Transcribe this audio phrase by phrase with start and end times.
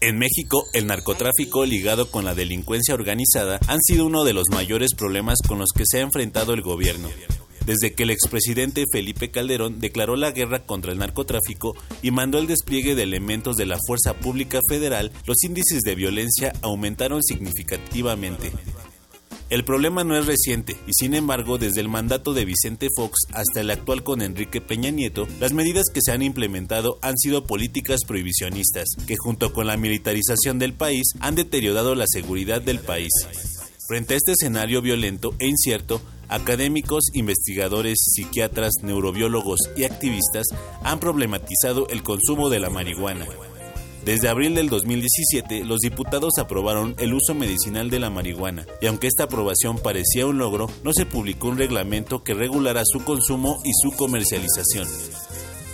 [0.00, 4.94] En México, el narcotráfico ligado con la delincuencia organizada han sido uno de los mayores
[4.96, 7.08] problemas con los que se ha enfrentado el gobierno.
[7.66, 12.46] Desde que el expresidente Felipe Calderón declaró la guerra contra el narcotráfico y mandó el
[12.46, 18.52] despliegue de elementos de la Fuerza Pública Federal, los índices de violencia aumentaron significativamente.
[19.50, 23.62] El problema no es reciente y sin embargo desde el mandato de Vicente Fox hasta
[23.62, 28.00] el actual con Enrique Peña Nieto, las medidas que se han implementado han sido políticas
[28.06, 33.08] prohibicionistas que junto con la militarización del país han deteriorado la seguridad del país.
[33.88, 40.46] Frente a este escenario violento e incierto, académicos, investigadores, psiquiatras, neurobiólogos y activistas
[40.84, 43.26] han problematizado el consumo de la marihuana
[44.08, 49.06] desde abril del 2017, los diputados aprobaron el uso medicinal de la marihuana, y aunque
[49.06, 53.70] esta aprobación parecía un logro, no se publicó un reglamento que regulara su consumo y
[53.82, 54.88] su comercialización.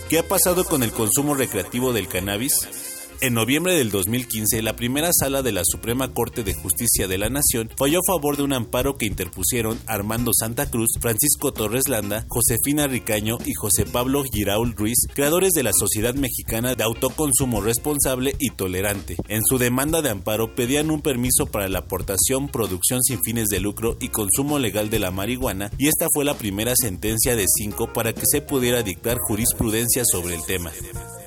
[0.08, 2.93] ¿Qué ha pasado con el consumo recreativo del cannabis?
[3.20, 7.30] En noviembre del 2015, la primera sala de la Suprema Corte de Justicia de la
[7.30, 12.26] Nación falló a favor de un amparo que interpusieron Armando Santa Cruz, Francisco Torres Landa,
[12.28, 18.34] Josefina Ricaño y José Pablo Giraul Ruiz, creadores de la Sociedad Mexicana de Autoconsumo Responsable
[18.38, 19.16] y Tolerante.
[19.28, 23.60] En su demanda de amparo pedían un permiso para la aportación, producción sin fines de
[23.60, 27.92] lucro y consumo legal de la marihuana, y esta fue la primera sentencia de cinco
[27.92, 30.72] para que se pudiera dictar jurisprudencia sobre el tema.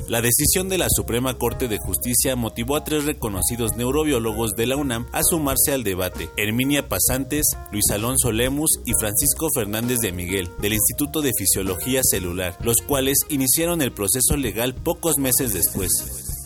[0.07, 4.77] La decisión de la Suprema Corte de Justicia motivó a tres reconocidos neurobiólogos de la
[4.77, 10.49] UNAM a sumarse al debate, Herminia Pasantes, Luis Alonso Lemus y Francisco Fernández de Miguel,
[10.61, 16.36] del Instituto de Fisiología Celular, los cuales iniciaron el proceso legal pocos meses después.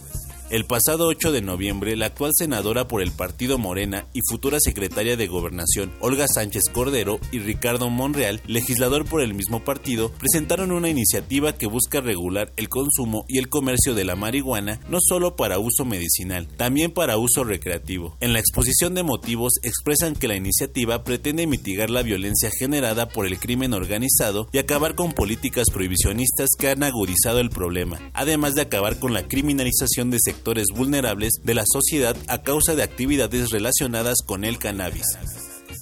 [0.52, 5.16] El pasado 8 de noviembre, la actual senadora por el partido Morena y futura secretaria
[5.16, 10.90] de Gobernación, Olga Sánchez Cordero, y Ricardo Monreal, legislador por el mismo partido, presentaron una
[10.90, 15.58] iniciativa que busca regular el consumo y el comercio de la marihuana no solo para
[15.58, 18.18] uso medicinal, también para uso recreativo.
[18.20, 23.26] En la exposición de motivos expresan que la iniciativa pretende mitigar la violencia generada por
[23.26, 28.64] el crimen organizado y acabar con políticas prohibicionistas que han agudizado el problema, además de
[28.64, 30.41] acabar con la criminalización de sectores
[30.74, 35.06] vulnerables de la sociedad a causa de actividades relacionadas con el cannabis.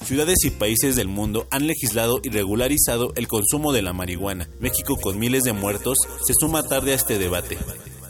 [0.03, 4.49] Ciudades y países del mundo han legislado y regularizado el consumo de la marihuana.
[4.59, 7.57] México, con miles de muertos, se suma tarde a este debate.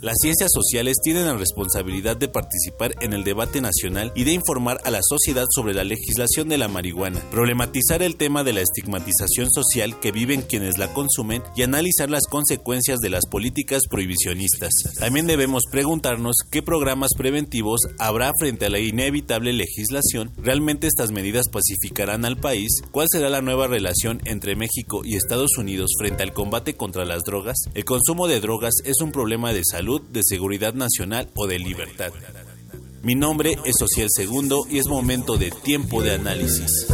[0.02, 4.80] Las ciencias sociales tienen la responsabilidad de participar en el debate nacional y de informar
[4.86, 9.50] a la sociedad sobre la legislación de la marihuana, problematizar el tema de la estigmatización
[9.52, 14.72] social que viven quienes la consumen y analizar las consecuencias de las políticas prohibicionistas.
[14.98, 21.48] También debemos preguntarnos qué programas preventivos habrá frente a la inevitable legislación, realmente estas medidas
[21.52, 26.31] pacificarán al país, cuál será la nueva relación entre México y Estados Unidos frente al
[26.31, 27.58] combate contra las drogas.
[27.74, 32.11] El consumo de drogas es un problema de salud de seguridad nacional o de libertad.
[33.01, 36.85] Mi nombre es Social Segundo y es momento de tiempo de análisis.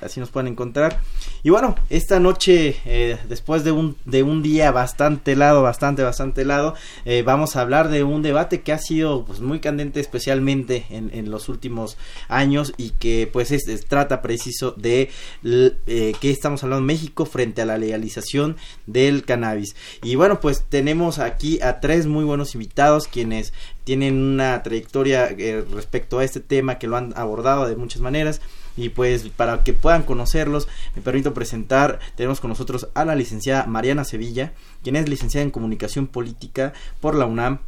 [0.00, 1.00] así nos pueden encontrar.
[1.42, 6.42] Y bueno, esta noche, eh, después de un, de un día bastante helado, bastante, bastante
[6.42, 6.74] helado,
[7.04, 11.10] eh, vamos a hablar de un debate que ha sido pues, muy candente, especialmente en,
[11.12, 11.96] en los últimos
[12.28, 15.10] años y que pues es, trata preciso de
[15.44, 18.56] eh, qué estamos hablando México frente a la legalización
[18.86, 19.76] del cannabis.
[20.02, 23.52] Y bueno, pues tenemos aquí a tres muy buenos invitados quienes
[23.84, 28.40] tienen una trayectoria eh, respecto a este tema que lo han abordado de muchas maneras
[28.76, 33.66] y pues para que puedan conocerlos me permito presentar tenemos con nosotros a la licenciada
[33.66, 34.52] Mariana Sevilla
[34.82, 37.58] quien es licenciada en comunicación política por la UNAM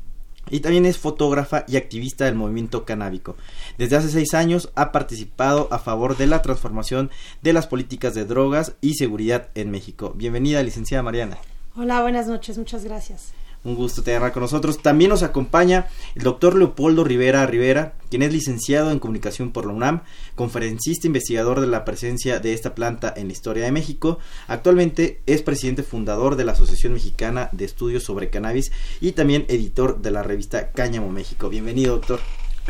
[0.48, 3.36] y también es fotógrafa y activista del movimiento canábico.
[3.78, 7.10] Desde hace seis años ha participado a favor de la transformación
[7.42, 10.12] de las políticas de drogas y seguridad en México.
[10.16, 11.38] Bienvenida, licenciada Mariana.
[11.76, 13.32] Hola, buenas noches, muchas gracias.
[13.62, 14.78] Un gusto tenerla con nosotros.
[14.78, 19.74] También nos acompaña el doctor Leopoldo Rivera Rivera, quien es licenciado en comunicación por la
[19.74, 20.00] UNAM,
[20.34, 24.18] conferencista investigador de la presencia de esta planta en la historia de México.
[24.48, 30.00] Actualmente es presidente fundador de la Asociación Mexicana de Estudios sobre Cannabis y también editor
[30.00, 31.50] de la revista Cáñamo México.
[31.50, 32.20] Bienvenido, doctor.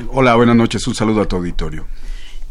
[0.09, 0.85] Hola, buenas noches.
[0.89, 1.87] Un saludo a tu auditorio.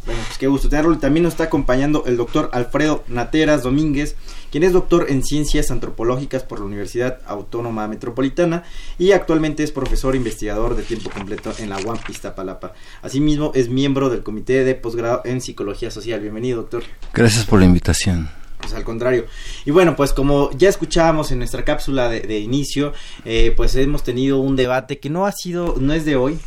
[0.05, 0.97] Bueno, pues qué gusto tenerlo.
[0.97, 4.15] También nos está acompañando el doctor Alfredo Nateras Domínguez,
[4.51, 8.63] quien es doctor en ciencias antropológicas por la Universidad Autónoma Metropolitana
[8.97, 12.73] y actualmente es profesor investigador de tiempo completo en la UAM Iztapalapa.
[13.01, 16.19] Asimismo, es miembro del Comité de Posgrado en Psicología Social.
[16.21, 16.83] Bienvenido, doctor.
[17.13, 18.29] Gracias por la invitación
[18.59, 19.25] pues al contrario.
[19.65, 22.93] Y bueno, pues como ya escuchábamos en nuestra cápsula de, inicio,
[23.25, 26.39] eh, pues hemos tenido un debate que no ha sido, no es de hoy,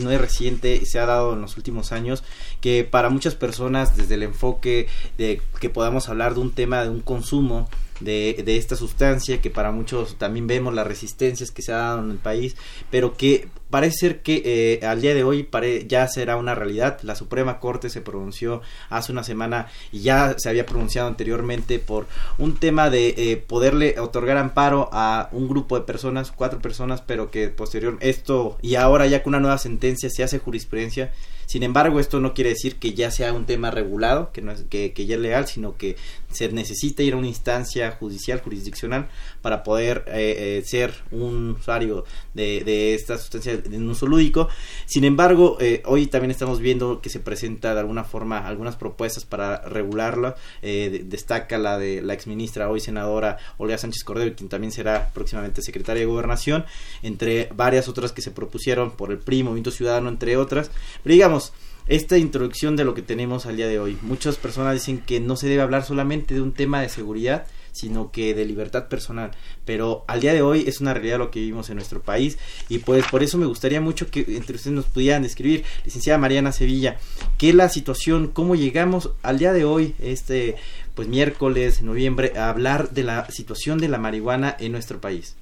[0.00, 2.22] no es reciente, se ha dado en los últimos años,
[2.60, 6.90] que para muchas personas desde el enfoque de que podamos hablar de un tema de
[6.90, 7.68] un consumo,
[8.00, 12.04] de, de, esta sustancia que para muchos también vemos las resistencias que se ha dado
[12.04, 12.56] en el país
[12.90, 15.48] pero que parece ser que eh, al día de hoy
[15.86, 17.00] ya será una realidad.
[17.02, 22.06] La Suprema Corte se pronunció hace una semana y ya se había pronunciado anteriormente por
[22.38, 27.30] un tema de eh, poderle otorgar amparo a un grupo de personas, cuatro personas, pero
[27.30, 31.12] que posterior esto y ahora ya con una nueva sentencia se hace jurisprudencia
[31.46, 34.64] sin embargo, esto no quiere decir que ya sea un tema regulado, que, no es,
[34.68, 35.96] que, que ya es legal, sino que
[36.32, 39.08] se necesita ir a una instancia judicial, jurisdiccional,
[39.42, 42.04] para poder eh, eh, ser un usuario
[42.34, 44.48] de, de esta sustancia de un uso lúdico.
[44.86, 49.24] Sin embargo, eh, hoy también estamos viendo que se presenta de alguna forma algunas propuestas
[49.24, 50.36] para regularla.
[50.62, 56.00] destaca la de la exministra, hoy senadora Olga Sánchez Cordero, quien también será próximamente secretaria
[56.00, 56.64] de Gobernación,
[57.02, 60.70] entre varias otras que se propusieron por el PRI, Movimiento Ciudadano, entre otras.
[61.02, 61.45] Pero digamos,
[61.88, 63.96] esta introducción de lo que tenemos al día de hoy.
[64.02, 68.10] Muchas personas dicen que no se debe hablar solamente de un tema de seguridad, sino
[68.10, 69.32] que de libertad personal.
[69.64, 72.38] Pero al día de hoy es una realidad lo que vivimos en nuestro país
[72.68, 76.52] y pues por eso me gustaría mucho que entre ustedes nos pudieran describir, licenciada Mariana
[76.52, 76.96] Sevilla,
[77.38, 80.56] qué es la situación, cómo llegamos al día de hoy, este
[80.94, 85.36] pues miércoles, noviembre, a hablar de la situación de la marihuana en nuestro país.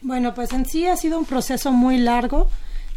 [0.00, 2.48] Bueno, pues en sí ha sido un proceso muy largo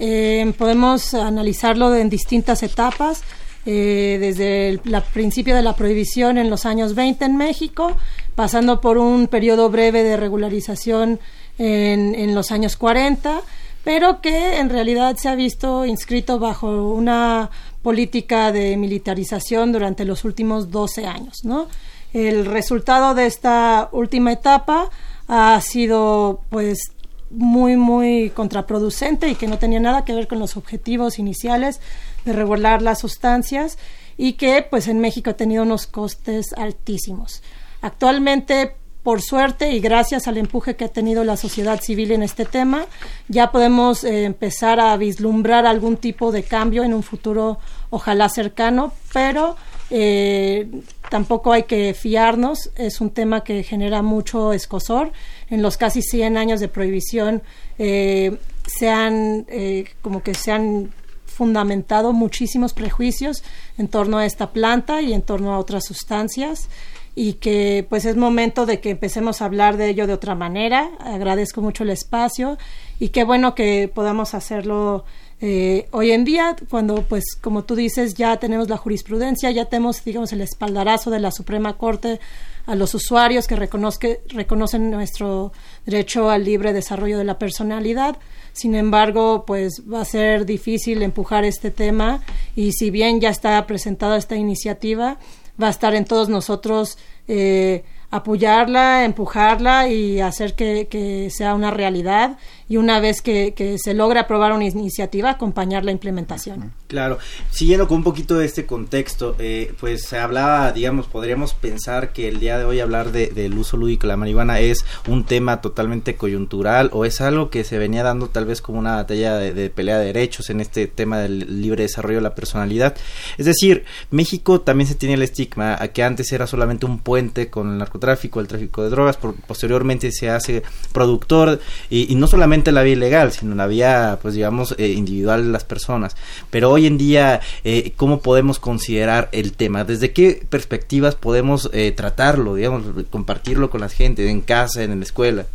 [0.03, 3.21] eh, podemos analizarlo en distintas etapas.
[3.63, 4.79] Eh, desde el
[5.13, 7.95] principio de la prohibición en los años 20 en México,
[8.33, 11.19] pasando por un periodo breve de regularización
[11.59, 13.41] en, en, los años 40,
[13.83, 17.51] pero que en realidad se ha visto inscrito bajo una
[17.83, 21.41] política de militarización durante los últimos 12 años.
[21.43, 21.67] ¿no?
[22.13, 24.89] El resultado de esta última etapa
[25.27, 26.91] ha sido pues
[27.31, 31.79] muy, muy contraproducente y que no tenía nada que ver con los objetivos iniciales
[32.25, 33.77] de regular las sustancias
[34.17, 37.41] y que pues en México ha tenido unos costes altísimos.
[37.81, 42.45] Actualmente, por suerte y gracias al empuje que ha tenido la sociedad civil en este
[42.45, 42.85] tema,
[43.27, 47.57] ya podemos eh, empezar a vislumbrar algún tipo de cambio en un futuro
[47.89, 49.55] ojalá cercano, pero
[49.89, 50.69] eh,
[51.09, 55.11] tampoco hay que fiarnos, es un tema que genera mucho escosor.
[55.51, 57.43] En los casi 100 años de prohibición
[57.77, 60.89] eh, se han, eh, como que se han
[61.25, 63.43] fundamentado muchísimos prejuicios
[63.77, 66.69] en torno a esta planta y en torno a otras sustancias
[67.15, 70.89] y que pues es momento de que empecemos a hablar de ello de otra manera.
[70.99, 72.57] Agradezco mucho el espacio
[72.99, 75.03] y qué bueno que podamos hacerlo
[75.43, 80.03] eh, hoy en día, cuando, pues, como tú dices, ya tenemos la jurisprudencia, ya tenemos,
[80.03, 82.19] digamos, el espaldarazo de la Suprema Corte
[82.67, 85.51] a los usuarios que reconocen nuestro
[85.85, 88.17] derecho al libre desarrollo de la personalidad.
[88.53, 92.21] Sin embargo, pues va a ser difícil empujar este tema
[92.55, 95.17] y si bien ya está presentada esta iniciativa,
[95.61, 101.71] va a estar en todos nosotros eh, apoyarla, empujarla y hacer que, que sea una
[101.71, 102.37] realidad
[102.71, 106.71] y una vez que, se logra aprobar una iniciativa, acompañar la implementación.
[106.87, 107.17] Claro,
[107.49, 112.29] siguiendo con un poquito de este contexto, eh, pues se hablaba, digamos, podríamos pensar que
[112.29, 115.59] el día de hoy hablar de, del uso lúdico de la marihuana es un tema
[115.59, 119.69] totalmente coyuntural o es algo que se venía dando tal vez como una batalla de,
[119.69, 122.95] pelea de derechos en este tema del libre desarrollo de la personalidad.
[123.37, 127.49] Es decir, México también se tiene el estigma a que antes era solamente un puente
[127.49, 130.63] con el narcotráfico, el tráfico de drogas, por, posteriormente se hace
[130.93, 131.59] productor
[131.89, 135.63] y no solamente la vía ilegal, sino la vía, pues digamos, eh, individual de las
[135.63, 136.15] personas.
[136.49, 139.85] Pero hoy en día, eh, ¿cómo podemos considerar el tema?
[139.85, 145.05] ¿Desde qué perspectivas podemos eh, tratarlo, digamos, compartirlo con la gente, en casa, en la
[145.05, 145.45] escuela?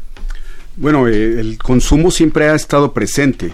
[0.77, 3.53] Bueno, eh, el consumo siempre ha estado presente.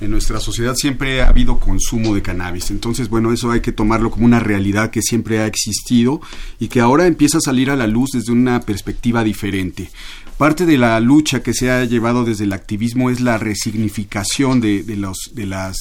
[0.00, 2.70] En nuestra sociedad siempre ha habido consumo de cannabis.
[2.72, 6.20] Entonces, bueno, eso hay que tomarlo como una realidad que siempre ha existido
[6.58, 9.90] y que ahora empieza a salir a la luz desde una perspectiva diferente.
[10.38, 14.84] Parte de la lucha que se ha llevado desde el activismo es la resignificación de,
[14.96, 15.76] los, de las,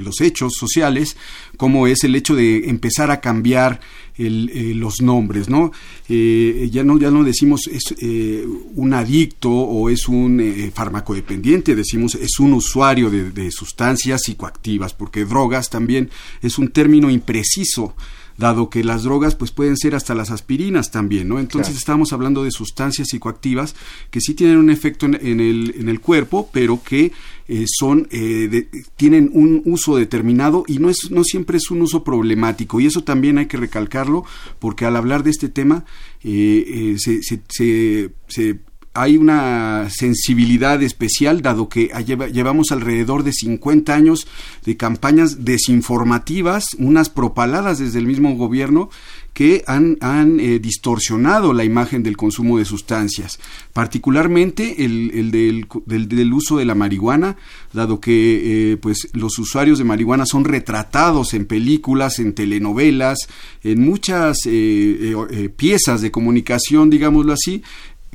[0.00, 1.16] los hechos sociales,
[1.56, 3.80] como es el hecho de empezar a cambiar
[4.16, 5.72] el, eh, los nombres, ¿no?
[6.08, 11.76] Eh, ya no ya no decimos es eh, un adicto o es un eh, farmacodependiente,
[11.76, 16.10] decimos es un usuario de sustancias psicoactivas, porque drogas también
[16.42, 17.94] es un término impreciso
[18.38, 21.38] dado que las drogas pues pueden ser hasta las aspirinas también, ¿no?
[21.38, 21.78] Entonces claro.
[21.78, 23.74] estamos hablando de sustancias psicoactivas
[24.10, 27.12] que sí tienen un efecto en, en, el, en el cuerpo, pero que
[27.48, 31.82] eh, son eh, de, tienen un uso determinado y no es no siempre es un
[31.82, 34.24] uso problemático y eso también hay que recalcarlo
[34.58, 35.84] porque al hablar de este tema
[36.22, 38.60] eh, se, se, se, se
[38.98, 41.88] hay una sensibilidad especial, dado que
[42.32, 44.26] llevamos alrededor de 50 años
[44.64, 48.90] de campañas desinformativas, unas propaladas desde el mismo gobierno,
[49.38, 53.38] que han, eh, distorsionado la imagen del consumo de sustancias,
[53.72, 55.68] particularmente el, el del,
[56.08, 57.36] del, uso de la marihuana,
[57.72, 63.28] dado que eh, pues los usuarios de marihuana son retratados en películas, en telenovelas,
[63.62, 67.62] en muchas eh, eh piezas de comunicación, digámoslo así,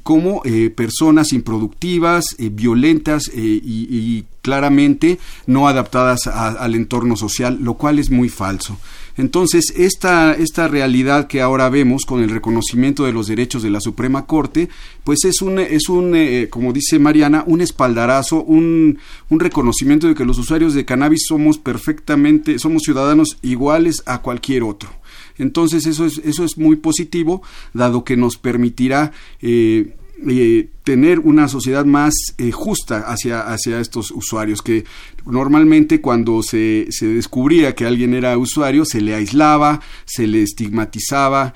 [0.03, 7.15] como eh, personas improductivas, eh, violentas eh, y, y, claramente no adaptadas a, al entorno
[7.15, 8.77] social, lo cual es muy falso.
[9.15, 13.79] Entonces, esta, esta realidad que ahora vemos con el reconocimiento de los derechos de la
[13.79, 14.69] Suprema Corte,
[15.03, 18.98] pues es un, es un eh, como dice Mariana, un espaldarazo, un,
[19.29, 24.63] un reconocimiento de que los usuarios de cannabis somos perfectamente, somos ciudadanos iguales a cualquier
[24.63, 24.89] otro.
[25.37, 27.41] Entonces eso es, eso es muy positivo,
[27.73, 29.11] dado que nos permitirá
[29.41, 29.95] eh,
[30.27, 34.85] eh, tener una sociedad más eh, justa hacia, hacia estos usuarios, que
[35.25, 41.53] normalmente cuando se, se descubría que alguien era usuario se le aislaba, se le estigmatizaba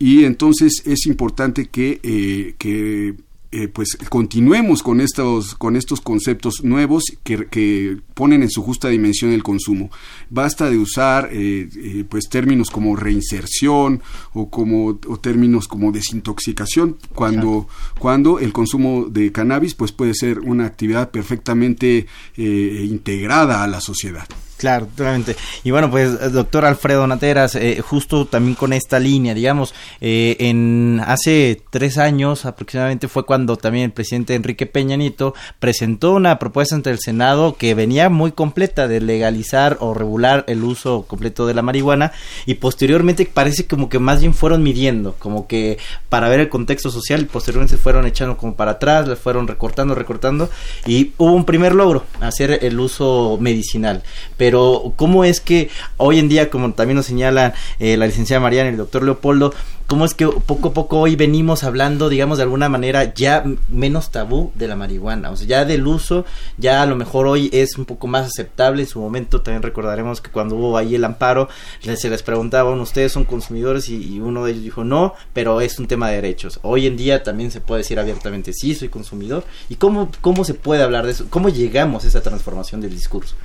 [0.00, 3.14] y entonces es importante que, eh, que
[3.52, 8.88] eh, pues continuemos con estos, con estos conceptos nuevos que, que, ponen en su justa
[8.88, 9.90] dimensión el consumo.
[10.28, 14.02] Basta de usar eh, eh, pues términos como reinserción
[14.34, 17.66] o como o términos como desintoxicación cuando,
[17.98, 23.80] cuando el consumo de cannabis pues puede ser una actividad perfectamente eh, integrada a la
[23.80, 24.28] sociedad.
[24.60, 25.36] Claro, totalmente.
[25.64, 31.00] Y bueno, pues doctor Alfredo Nateras, eh, justo también con esta línea, digamos, eh, en
[31.02, 36.74] hace tres años aproximadamente fue cuando también el presidente Enrique Peña Nieto presentó una propuesta
[36.74, 41.54] ante el Senado que venía muy completa de legalizar o regular el uso completo de
[41.54, 42.12] la marihuana
[42.44, 45.78] y posteriormente parece como que más bien fueron midiendo, como que
[46.10, 49.94] para ver el contexto social posteriormente se fueron echando como para atrás, le fueron recortando,
[49.94, 50.50] recortando
[50.84, 54.02] y hubo un primer logro, hacer el uso medicinal.
[54.36, 58.40] Pero pero ¿cómo es que hoy en día, como también nos señala eh, la licenciada
[58.40, 59.54] Mariana y el doctor Leopoldo,
[59.86, 64.10] cómo es que poco a poco hoy venimos hablando, digamos, de alguna manera ya menos
[64.10, 66.24] tabú de la marihuana, o sea, ya del uso,
[66.58, 70.20] ya a lo mejor hoy es un poco más aceptable, en su momento también recordaremos
[70.20, 71.48] que cuando hubo ahí el amparo,
[71.80, 75.78] se les preguntaban, ustedes son consumidores y, y uno de ellos dijo no, pero es
[75.78, 76.58] un tema de derechos.
[76.62, 80.54] Hoy en día también se puede decir abiertamente sí, soy consumidor, y cómo, cómo se
[80.54, 83.36] puede hablar de eso, cómo llegamos a esa transformación del discurso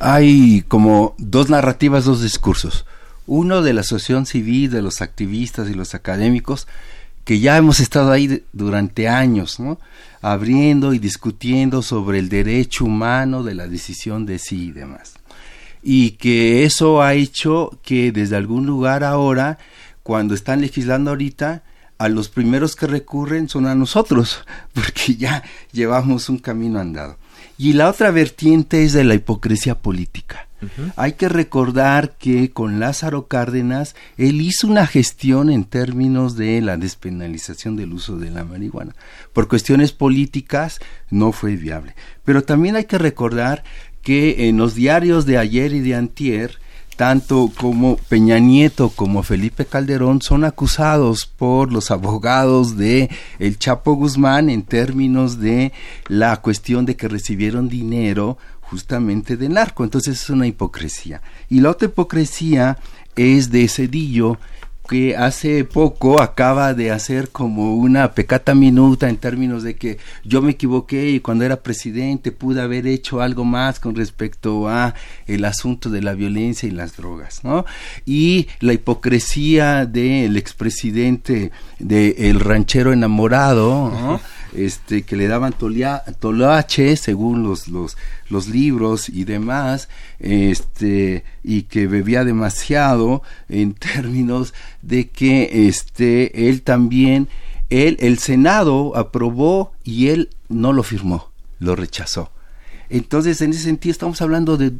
[0.00, 2.86] hay como dos narrativas, dos discursos.
[3.26, 6.66] Uno de la asociación civil, de los activistas y los académicos,
[7.24, 9.78] que ya hemos estado ahí durante años, ¿no?
[10.22, 15.14] abriendo y discutiendo sobre el derecho humano de la decisión de sí y demás.
[15.82, 19.58] Y que eso ha hecho que desde algún lugar ahora,
[20.02, 21.62] cuando están legislando ahorita,
[21.98, 25.42] a los primeros que recurren son a nosotros, porque ya
[25.72, 27.16] llevamos un camino andado.
[27.60, 30.48] Y la otra vertiente es de la hipocresía política.
[30.96, 36.78] Hay que recordar que con Lázaro Cárdenas él hizo una gestión en términos de la
[36.78, 38.96] despenalización del uso de la marihuana.
[39.34, 41.94] Por cuestiones políticas no fue viable.
[42.24, 43.62] Pero también hay que recordar
[44.00, 46.60] que en los diarios de ayer y de antier,
[47.00, 53.94] tanto como Peña Nieto como Felipe Calderón son acusados por los abogados de el Chapo
[53.94, 55.72] Guzmán en términos de
[56.08, 59.82] la cuestión de que recibieron dinero justamente de narco.
[59.82, 61.22] Entonces es una hipocresía.
[61.48, 62.76] Y la otra hipocresía
[63.16, 64.36] es de Cedillo,
[64.90, 70.42] que hace poco acaba de hacer como una pecata minuta en términos de que yo
[70.42, 74.96] me equivoqué y cuando era presidente pude haber hecho algo más con respecto a
[75.28, 77.64] el asunto de la violencia y las drogas, ¿no?
[78.04, 84.20] Y la hipocresía del expresidente de El Ranchero Enamorado, ¿no?
[84.54, 89.88] este, que le daban tolache según los, los, libros y demás,
[90.18, 97.28] este, y que bebía demasiado en términos de que este, él también,
[97.70, 101.30] el Senado aprobó y él no lo firmó,
[101.60, 102.30] lo rechazó.
[102.88, 104.72] Entonces, en ese sentido, estamos hablando de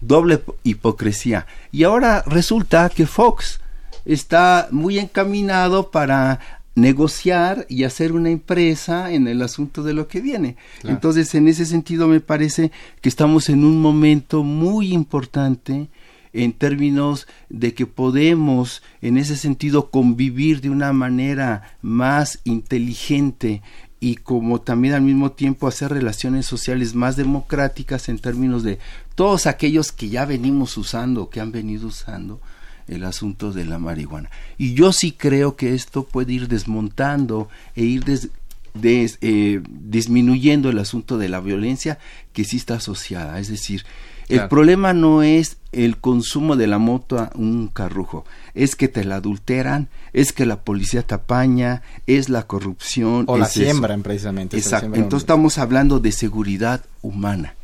[0.00, 1.46] doble hipocresía.
[1.72, 3.60] Y ahora resulta que Fox
[4.04, 6.40] está muy encaminado para
[6.80, 10.56] negociar y hacer una empresa en el asunto de lo que viene.
[10.84, 12.70] Entonces, en ese sentido, me parece
[13.00, 15.88] que estamos en un momento muy importante
[16.32, 23.62] en términos de que podemos, en ese sentido, convivir de una manera más inteligente
[24.00, 28.78] y como también al mismo tiempo hacer relaciones sociales más democráticas en términos de
[29.14, 32.40] todos aquellos que ya venimos usando, que han venido usando,
[32.88, 34.30] el asunto de la marihuana.
[34.56, 38.04] Y yo sí creo que esto puede ir desmontando e ir
[38.82, 41.98] eh, disminuyendo el asunto de la violencia
[42.32, 43.38] que sí está asociada.
[43.38, 43.84] Es decir,
[44.28, 49.04] el problema no es el consumo de la moto a un carrujo, es que te
[49.04, 53.24] la adulteran, es que la policía te apaña, es la corrupción.
[53.26, 54.56] O la siembran precisamente.
[54.56, 54.94] Exacto.
[54.94, 57.54] Entonces estamos hablando de seguridad humana.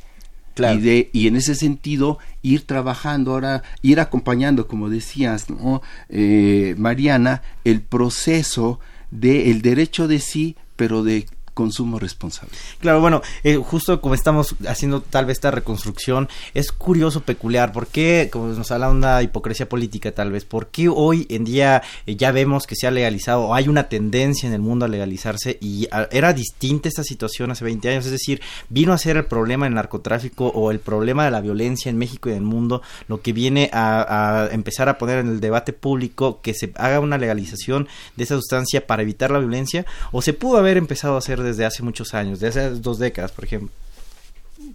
[0.57, 5.83] Y, de, y en ese sentido ir trabajando ahora, ir acompañando, como decías, ¿no?
[6.09, 8.79] Eh, Mariana, el proceso
[9.11, 12.53] del el derecho de sí, pero de consumo responsable.
[12.81, 17.87] Claro, bueno, eh, justo como estamos haciendo tal vez esta reconstrucción, es curioso, peculiar, ¿por
[17.87, 22.17] qué, como nos habla una hipocresía política tal vez, por qué hoy en día eh,
[22.17, 25.57] ya vemos que se ha legalizado o hay una tendencia en el mundo a legalizarse
[25.61, 29.67] y era distinta esta situación hace 20 años, es decir, vino a ser el problema
[29.67, 33.23] del narcotráfico o el problema de la violencia en México y en el mundo, lo
[33.23, 37.19] que viene a, a empezar a poner en el debate público que se haga una
[37.19, 41.44] legalización de esa sustancia para evitar la violencia o se pudo haber empezado a hacer
[41.45, 43.71] desde hace muchos años, desde hace dos décadas, por ejemplo?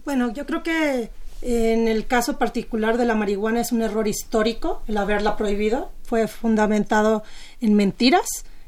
[0.04, 1.10] Bueno, yo creo que
[1.42, 5.90] en el caso particular de la marihuana es un error histórico el haberla prohibido.
[6.04, 7.22] Fue fundamentado
[7.60, 8.26] en mentiras,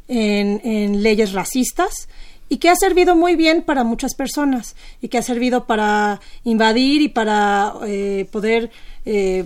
[0.09, 2.09] en, leyes racistas
[2.49, 7.03] y que ha servido muy bien para muchas personas y que ha servido para invadir
[7.03, 8.71] y para eh, poder
[9.05, 9.45] eh,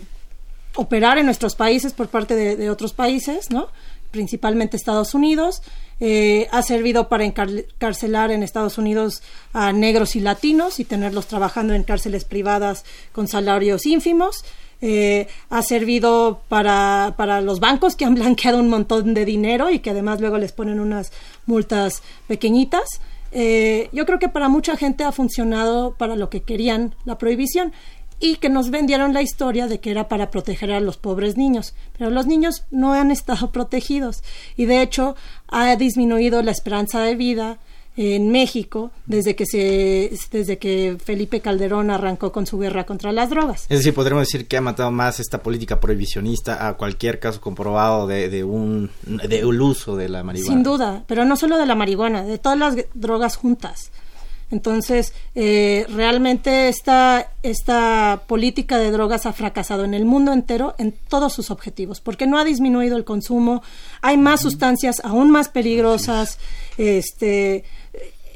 [0.74, 3.68] operar en nuestros países por parte de, de otros países, ¿no?
[4.10, 5.62] principalmente Estados Unidos.
[5.98, 11.72] Eh, ha servido para encarcelar en Estados Unidos a negros y latinos y tenerlos trabajando
[11.72, 14.44] en cárceles privadas con salarios ínfimos.
[14.82, 19.78] Eh, ha servido para, para los bancos que han blanqueado un montón de dinero y
[19.78, 21.12] que además luego les ponen unas
[21.46, 23.00] multas pequeñitas.
[23.32, 27.72] Eh, yo creo que para mucha gente ha funcionado para lo que querían la prohibición
[28.20, 31.74] y que nos vendieron la historia de que era para proteger a los pobres niños,
[31.96, 34.22] pero los niños no han estado protegidos
[34.56, 35.16] y de hecho
[35.48, 37.58] ha disminuido la esperanza de vida
[37.96, 43.30] en México desde que se desde que Felipe Calderón arrancó con su guerra contra las
[43.30, 43.62] drogas.
[43.70, 48.06] Es decir, podríamos decir que ha matado más esta política prohibicionista a cualquier caso comprobado
[48.06, 50.52] de, de un de un uso de la marihuana.
[50.52, 53.90] Sin duda, pero no solo de la marihuana, de todas las drogas juntas.
[54.50, 60.92] Entonces, eh, realmente esta, esta política de drogas ha fracasado en el mundo entero en
[60.92, 63.62] todos sus objetivos, porque no ha disminuido el consumo,
[64.02, 66.38] hay más sustancias aún más peligrosas,
[66.78, 67.64] este,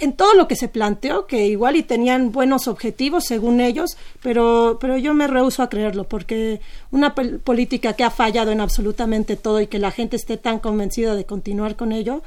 [0.00, 4.78] en todo lo que se planteó, que igual y tenían buenos objetivos según ellos, pero,
[4.80, 9.60] pero yo me rehuso a creerlo, porque una política que ha fallado en absolutamente todo
[9.60, 12.22] y que la gente esté tan convencida de continuar con ello,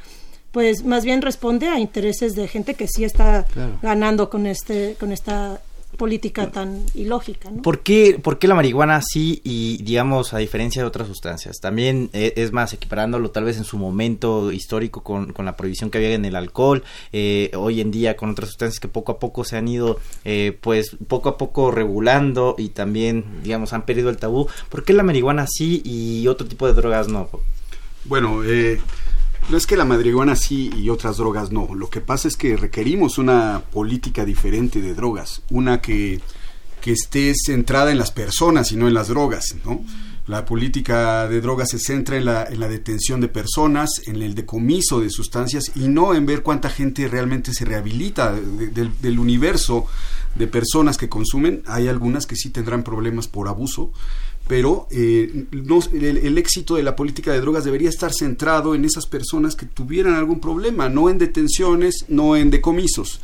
[0.53, 3.45] pues más bien responde a intereses de gente que sí está
[3.81, 5.59] ganando con este con esta
[5.97, 7.49] política tan ilógica.
[7.49, 7.61] ¿no?
[7.61, 11.59] ¿Por qué, ¿Por qué la marihuana sí y, digamos, a diferencia de otras sustancias?
[11.59, 15.89] También eh, es más, equiparándolo tal vez en su momento histórico con, con la prohibición
[15.89, 19.19] que había en el alcohol, eh, hoy en día con otras sustancias que poco a
[19.19, 24.09] poco se han ido, eh, pues, poco a poco regulando y también, digamos, han perdido
[24.09, 24.47] el tabú.
[24.69, 27.29] ¿Por qué la marihuana sí y otro tipo de drogas no?
[28.05, 28.81] Bueno, eh,
[29.49, 31.73] no es que la marihuana sí y otras drogas no.
[31.75, 35.41] Lo que pasa es que requerimos una política diferente de drogas.
[35.49, 36.21] Una que,
[36.81, 39.83] que esté centrada en las personas y no en las drogas, ¿no?
[40.25, 44.35] La política de drogas se centra en la, en la detención de personas, en el
[44.35, 49.19] decomiso de sustancias y no en ver cuánta gente realmente se rehabilita de- del- del
[49.19, 49.85] universo
[50.35, 51.61] de personas que consumen.
[51.67, 53.91] Hay algunas que sí tendrán problemas por abuso,
[54.47, 58.85] pero eh, no- el, el éxito de la política de drogas debería estar centrado en
[58.85, 63.19] esas personas que tuvieran algún problema, no en detenciones, no en decomisos.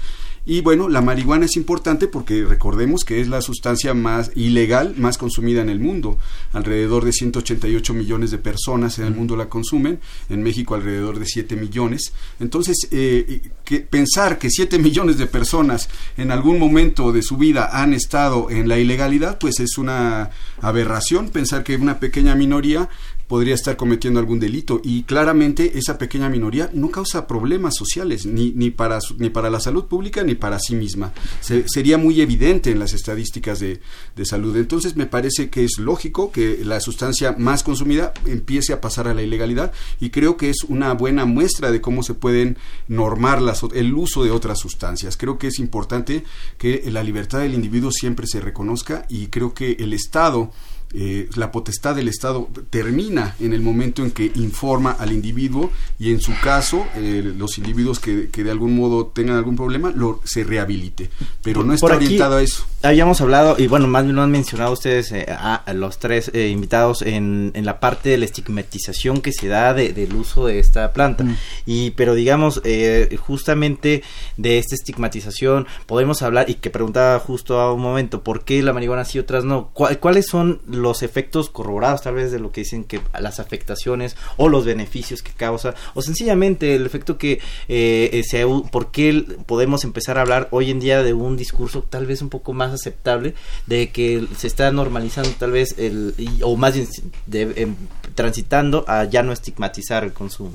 [0.46, 5.18] Y bueno, la marihuana es importante porque recordemos que es la sustancia más ilegal más
[5.18, 6.18] consumida en el mundo.
[6.54, 10.00] Alrededor de 188 millones de personas en el mundo la consumen,
[10.30, 12.14] en México alrededor de 7 millones.
[12.40, 17.70] Entonces, eh, que pensar que 7 millones de personas en algún momento de su vida
[17.72, 22.90] han estado en la ilegalidad, pues es una aberración pensar que una pequeña minoría
[23.30, 28.52] podría estar cometiendo algún delito y claramente esa pequeña minoría no causa problemas sociales ni,
[28.54, 31.14] ni, para, ni para la salud pública ni para sí misma.
[31.40, 33.82] Se- sería muy evidente en las estadísticas de,
[34.16, 34.58] de salud.
[34.58, 39.14] Entonces me parece que es lógico que la sustancia más consumida empiece a pasar a
[39.14, 43.62] la ilegalidad y creo que es una buena muestra de cómo se pueden normar las,
[43.76, 45.18] el uso de otras sustancias.
[45.18, 46.24] Creo que es importante
[46.58, 50.52] que la libertad del individuo siempre se reconozca y creo que el Estado
[50.94, 56.12] eh, la potestad del Estado termina en el momento en que informa al individuo y
[56.12, 60.22] en su caso eh, los individuos que, que de algún modo tengan algún problema lo,
[60.26, 61.10] se rehabilite
[61.44, 64.22] pero no está Por aquí orientado a eso Habíamos hablado, y bueno, más bien lo
[64.22, 68.18] han mencionado ustedes, eh, a, a los tres eh, invitados, en, en la parte de
[68.18, 71.26] la estigmatización que se da de- del uso de esta planta.
[71.66, 74.02] Y, pero digamos, eh, justamente
[74.38, 78.72] de esta estigmatización podemos hablar, y que preguntaba justo a un momento, ¿por qué la
[78.72, 79.72] marihuana sí y otras no?
[79.74, 84.16] ¿Cuál- ¿Cuáles son los efectos corroborados tal vez de lo que dicen que las afectaciones
[84.38, 85.76] o los beneficios que causa?
[85.94, 87.34] O sencillamente el efecto que
[87.68, 91.84] eh, eh, se, ¿por qué podemos empezar a hablar hoy en día de un discurso
[91.90, 93.34] tal vez un poco más aceptable
[93.68, 96.88] de que se está normalizando tal vez el o más bien
[97.26, 97.76] de- em,
[98.16, 100.52] transitando a ya no estigmatizar el consumo.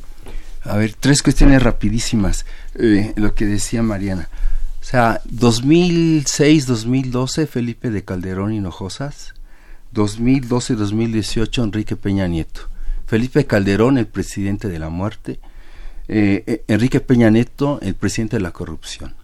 [0.63, 2.47] A ver, tres cuestiones rapidísimas.
[2.75, 4.29] Eh, lo que decía Mariana.
[4.81, 9.34] O sea, 2006-2012 Felipe de Calderón Hinojosas,
[9.95, 12.69] 2012-2018 Enrique Peña Nieto.
[13.07, 15.39] Felipe Calderón, el presidente de la muerte,
[16.09, 19.15] eh, eh, Enrique Peña Nieto, el presidente de la corrupción.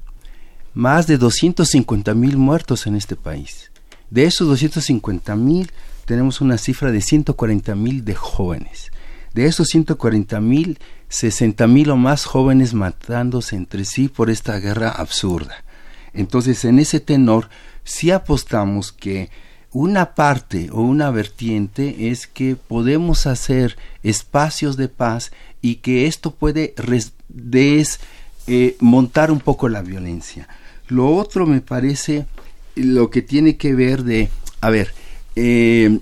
[0.72, 3.70] Más de 250 mil muertos en este país.
[4.10, 5.70] De esos 250 mil
[6.04, 8.90] tenemos una cifra de 140 mil de jóvenes.
[9.34, 10.78] De esos 140 mil,
[11.08, 15.64] 60 mil o más jóvenes matándose entre sí por esta guerra absurda.
[16.12, 17.48] Entonces, en ese tenor,
[17.84, 19.30] sí apostamos que
[19.72, 25.30] una parte o una vertiente es que podemos hacer espacios de paz
[25.62, 28.00] y que esto puede res- des-
[28.46, 30.48] eh, un poco la violencia.
[30.88, 32.26] Lo otro me parece
[32.74, 34.28] lo que tiene que ver de,
[34.60, 34.92] a ver,
[35.36, 36.00] eh,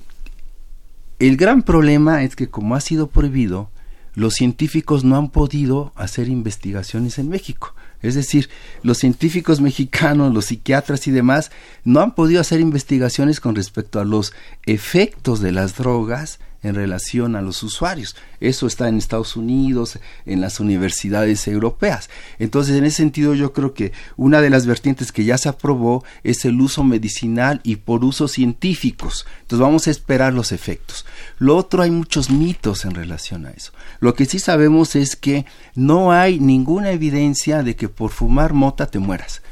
[1.18, 3.70] el gran problema es que como ha sido prohibido,
[4.14, 7.74] los científicos no han podido hacer investigaciones en México.
[8.02, 8.48] Es decir,
[8.82, 11.50] los científicos mexicanos, los psiquiatras y demás,
[11.84, 14.32] no han podido hacer investigaciones con respecto a los
[14.66, 18.16] efectos de las drogas en relación a los usuarios.
[18.40, 22.10] Eso está en Estados Unidos, en las universidades europeas.
[22.38, 26.04] Entonces, en ese sentido, yo creo que una de las vertientes que ya se aprobó
[26.24, 29.26] es el uso medicinal y por usos científicos.
[29.42, 31.06] Entonces, vamos a esperar los efectos.
[31.38, 33.72] Lo otro, hay muchos mitos en relación a eso.
[34.00, 38.86] Lo que sí sabemos es que no hay ninguna evidencia de que por fumar mota
[38.86, 39.42] te mueras.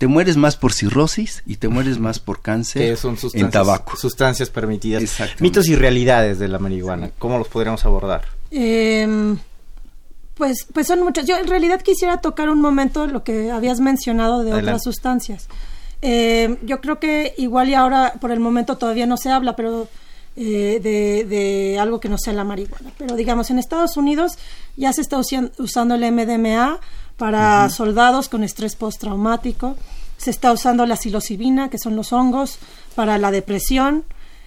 [0.00, 3.52] Te mueres más por cirrosis y te mueres más por cáncer Que son en sustancias,
[3.52, 3.96] tabaco.
[3.98, 5.02] sustancias permitidas.
[5.40, 7.10] Mitos y realidades de la marihuana.
[7.18, 8.22] ¿Cómo los podríamos abordar?
[8.50, 9.06] Eh,
[10.36, 11.26] pues, pues son muchas.
[11.26, 14.70] Yo en realidad quisiera tocar un momento lo que habías mencionado de Adelante.
[14.70, 15.48] otras sustancias.
[16.00, 19.86] Eh, yo creo que igual y ahora por el momento todavía no se habla, pero
[20.34, 22.90] eh, de, de algo que no sea la marihuana.
[22.96, 24.38] Pero digamos, en Estados Unidos
[24.78, 25.18] ya se está
[25.58, 26.80] usando el MDMA
[27.20, 29.76] para soldados con estrés postraumático.
[30.16, 32.58] Se está usando la psilocibina, que son los hongos,
[32.94, 34.04] para la depresión.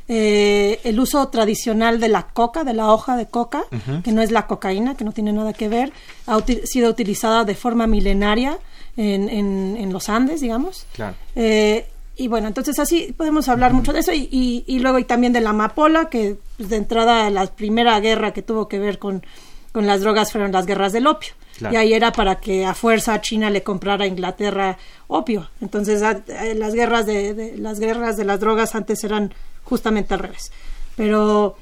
[0.09, 3.63] Eh, el uso tradicional de la coca, de la hoja de coca,
[4.03, 5.93] que no es la cocaína, que no tiene nada que ver,
[6.27, 8.57] ha sido utilizada de forma milenaria
[8.97, 10.85] en, en- en los Andes, digamos.
[10.93, 11.15] Claro.
[11.35, 15.31] Eh, y bueno, entonces así podemos hablar mucho de eso y, y, luego y también
[15.33, 19.25] de la amapola, que pues, de entrada la primera guerra que tuvo que ver con,
[19.71, 21.31] con las drogas fueron las guerras del opio.
[21.59, 25.49] Y ahí era para que a fuerza China le comprara a Inglaterra opio.
[25.61, 30.51] Entonces eh, las guerras de, las guerras de las drogas antes eran justamente al revés.
[30.95, 31.55] Pero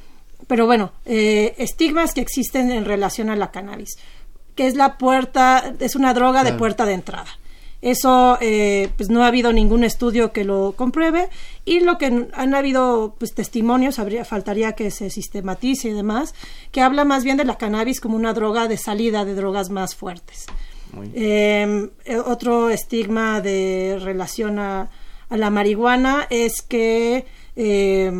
[0.47, 3.97] pero bueno, eh, estigmas que existen en relación a la cannabis,
[4.55, 7.29] que es la puerta, es una droga de puerta de entrada.
[7.81, 11.29] Eso, eh, pues no ha habido ningún estudio que lo compruebe
[11.65, 16.35] y lo que han habido, pues testimonios, habría, faltaría que se sistematice y demás,
[16.71, 19.95] que habla más bien de la cannabis como una droga de salida de drogas más
[19.95, 20.45] fuertes.
[21.13, 24.89] Em, eh, otro estigma de relación a,
[25.29, 28.11] a la marihuana es que eh,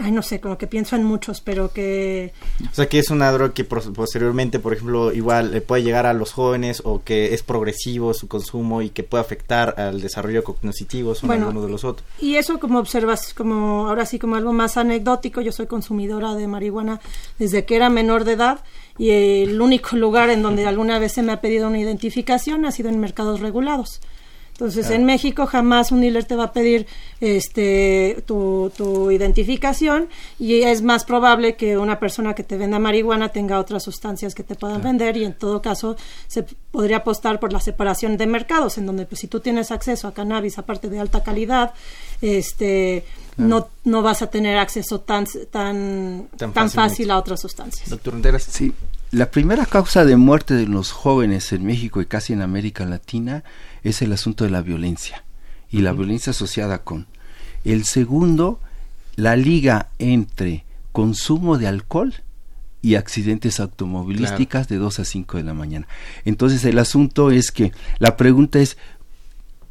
[0.00, 2.32] Ay, no sé, como que pienso en muchos, pero que...
[2.70, 6.14] O sea, que es una droga que posteriormente, por ejemplo, igual le puede llegar a
[6.14, 11.14] los jóvenes o que es progresivo su consumo y que puede afectar al desarrollo cognitivo,
[11.14, 12.08] son bueno, algunos de los otros.
[12.18, 16.46] Y eso como observas, como ahora sí como algo más anecdótico, yo soy consumidora de
[16.46, 17.00] marihuana
[17.38, 18.60] desde que era menor de edad
[18.96, 22.72] y el único lugar en donde alguna vez se me ha pedido una identificación ha
[22.72, 24.00] sido en mercados regulados.
[24.62, 26.86] Entonces, en México jamás un dealer te va a pedir
[27.20, 33.30] este tu, tu, identificación y es más probable que una persona que te venda marihuana
[33.30, 35.96] tenga otras sustancias que te puedan vender y en todo caso
[36.28, 40.06] se podría apostar por la separación de mercados en donde pues si tú tienes acceso
[40.06, 41.74] a cannabis aparte de alta calidad,
[42.20, 43.04] este
[43.36, 47.90] no, no vas a tener acceso tan tan tan, fácil a otras sustancias.
[47.90, 48.72] Doctor sí,
[49.10, 53.42] la primera causa de muerte de los jóvenes en México y casi en América Latina
[53.82, 55.24] es el asunto de la violencia
[55.70, 57.06] y la violencia asociada con.
[57.64, 58.60] El segundo,
[59.16, 62.14] la liga entre consumo de alcohol
[62.82, 65.86] y accidentes automovilísticas de 2 a 5 de la mañana.
[66.24, 68.76] Entonces el asunto es que la pregunta es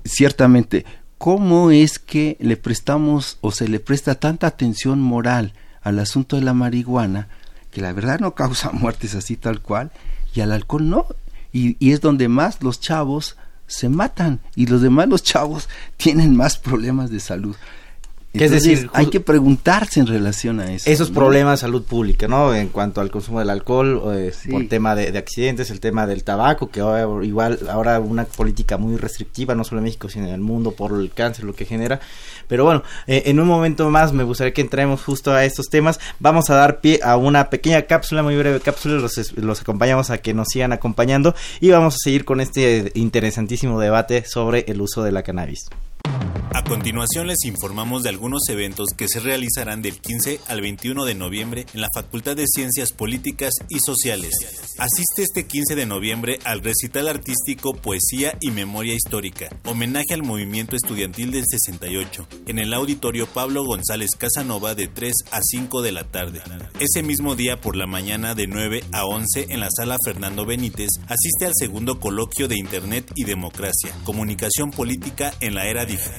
[0.05, 0.85] ciertamente
[1.17, 6.41] cómo es que le prestamos o se le presta tanta atención moral al asunto de
[6.41, 7.27] la marihuana
[7.69, 9.91] que la verdad no causa muertes así tal cual
[10.33, 11.05] y al alcohol no
[11.53, 13.37] y, y es donde más los chavos
[13.71, 17.55] se matan y los demás los chavos tienen más problemas de salud.
[18.33, 20.89] Es decir, hay que preguntarse en relación a eso.
[20.89, 22.55] Esos problemas de salud pública, ¿no?
[22.55, 26.69] En cuanto al consumo del alcohol, eh, por tema de, accidentes, el tema del tabaco,
[26.69, 26.79] que
[27.23, 30.93] igual ahora una política muy restrictiva, no solo en México, sino en el mundo, por
[30.93, 31.99] el cáncer, lo que genera.
[32.47, 35.99] Pero bueno, eh, en un momento más me gustaría que entremos justo a estos temas.
[36.19, 40.19] Vamos a dar pie a una pequeña cápsula, muy breve cápsula, los, los acompañamos a
[40.19, 45.03] que nos sigan acompañando y vamos a seguir con este interesantísimo debate sobre el uso
[45.03, 45.67] de la cannabis.
[46.53, 51.15] A continuación les informamos de algunos eventos que se realizarán del 15 al 21 de
[51.15, 54.33] noviembre en la Facultad de Ciencias Políticas y Sociales.
[54.77, 60.75] Asiste este 15 de noviembre al recital artístico Poesía y Memoria Histórica, homenaje al movimiento
[60.75, 66.03] estudiantil del 68, en el auditorio Pablo González Casanova de 3 a 5 de la
[66.03, 66.41] tarde.
[66.79, 70.89] Ese mismo día por la mañana de 9 a 11 en la sala Fernando Benítez
[71.07, 76.10] asiste al segundo coloquio de Internet y Democracia, Comunicación Política en la Era Digital.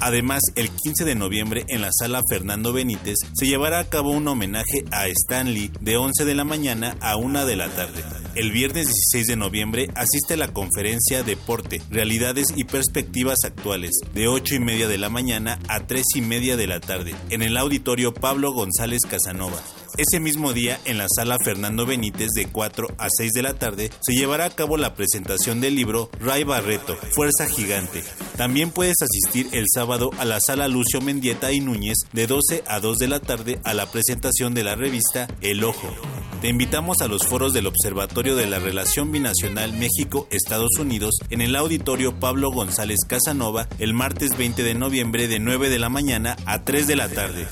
[0.00, 4.26] Además, el 15 de noviembre en la sala Fernando Benítez se llevará a cabo un
[4.26, 8.02] homenaje a Stan Lee de 11 de la mañana a 1 de la tarde.
[8.34, 14.28] El viernes 16 de noviembre asiste a la conferencia Deporte, Realidades y Perspectivas Actuales de
[14.28, 17.56] 8 y media de la mañana a 3 y media de la tarde en el
[17.56, 19.60] auditorio Pablo González Casanova.
[20.00, 23.90] Ese mismo día, en la sala Fernando Benítez de 4 a 6 de la tarde,
[24.00, 28.02] se llevará a cabo la presentación del libro Ray Barreto, Fuerza Gigante.
[28.38, 32.80] También puedes asistir el sábado a la sala Lucio Mendieta y Núñez de 12 a
[32.80, 35.94] 2 de la tarde a la presentación de la revista El Ojo.
[36.40, 41.54] Te invitamos a los foros del Observatorio de la Relación Binacional México-Estados Unidos en el
[41.54, 46.64] auditorio Pablo González Casanova el martes 20 de noviembre de 9 de la mañana a
[46.64, 47.46] 3 de la tarde.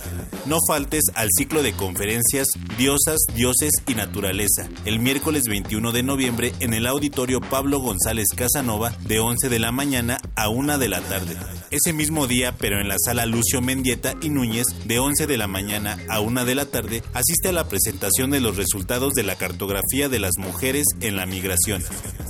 [0.47, 2.47] No faltes al ciclo de conferencias
[2.79, 8.95] Diosas, Dioses y Naturaleza el miércoles 21 de noviembre en el auditorio Pablo González Casanova
[9.07, 11.37] de 11 de la mañana a 1 de la tarde.
[11.71, 15.47] Ese mismo día, pero en la sala Lucio Mendieta y Núñez de 11 de la
[15.47, 19.37] mañana a 1 de la tarde, asiste a la presentación de los resultados de la
[19.37, 21.85] cartografía de las mujeres en la migración.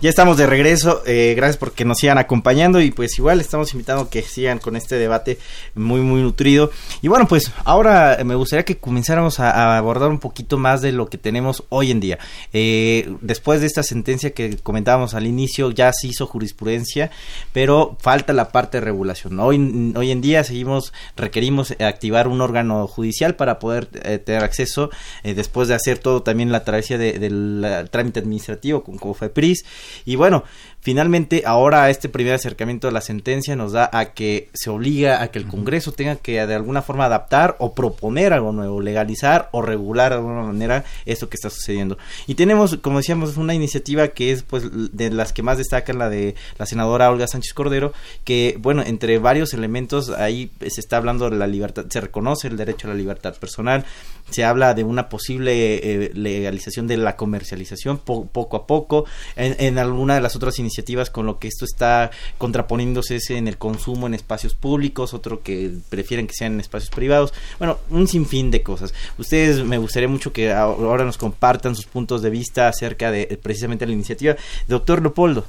[0.01, 4.03] Ya estamos de regreso, eh, gracias porque nos sigan acompañando y pues igual estamos invitando
[4.03, 5.39] a que sigan con este debate
[5.75, 6.71] muy muy nutrido.
[7.01, 11.09] Y bueno, pues ahora me gustaría que comenzáramos a, abordar un poquito más de lo
[11.09, 12.19] que tenemos hoy en día.
[12.53, 17.11] Eh, después de esta sentencia que comentábamos al inicio, ya se hizo jurisprudencia,
[17.53, 19.39] pero falta la parte de regulación.
[19.41, 24.91] Hoy, hoy en día seguimos, requerimos activar un órgano judicial para poder eh, tener acceso,
[25.23, 29.65] después de hacer todo también la travesía del trámite administrativo con COFEPRIS
[30.05, 30.45] y bueno,
[30.85, 35.29] finalmente ahora este primer acercamiento de la sentencia nos da a que se obliga a
[35.29, 39.63] que el Congreso tenga que de alguna forma adaptar o proponer algo nuevo, legalizar o
[39.63, 41.97] regular de alguna manera esto que está sucediendo.
[42.27, 46.11] Y tenemos, como decíamos, una iniciativa que es pues de las que más destacan la
[46.11, 51.31] de la senadora Olga Sánchez Cordero, que bueno, entre varios elementos ahí se está hablando
[51.31, 53.87] de la libertad, se reconoce el derecho a la libertad personal,
[54.31, 59.05] se habla de una posible eh, legalización de la comercialización poco a poco,
[59.37, 64.07] en, alguna de las otras iniciativas con lo que esto está contraponiéndose en el consumo
[64.07, 68.63] en espacios públicos, otro que prefieren que sean en espacios privados, bueno, un sinfín de
[68.63, 68.95] cosas.
[69.19, 73.87] Ustedes me gustaría mucho que ahora nos compartan sus puntos de vista acerca de precisamente
[73.87, 74.37] la iniciativa.
[74.69, 75.47] Doctor Leopoldo.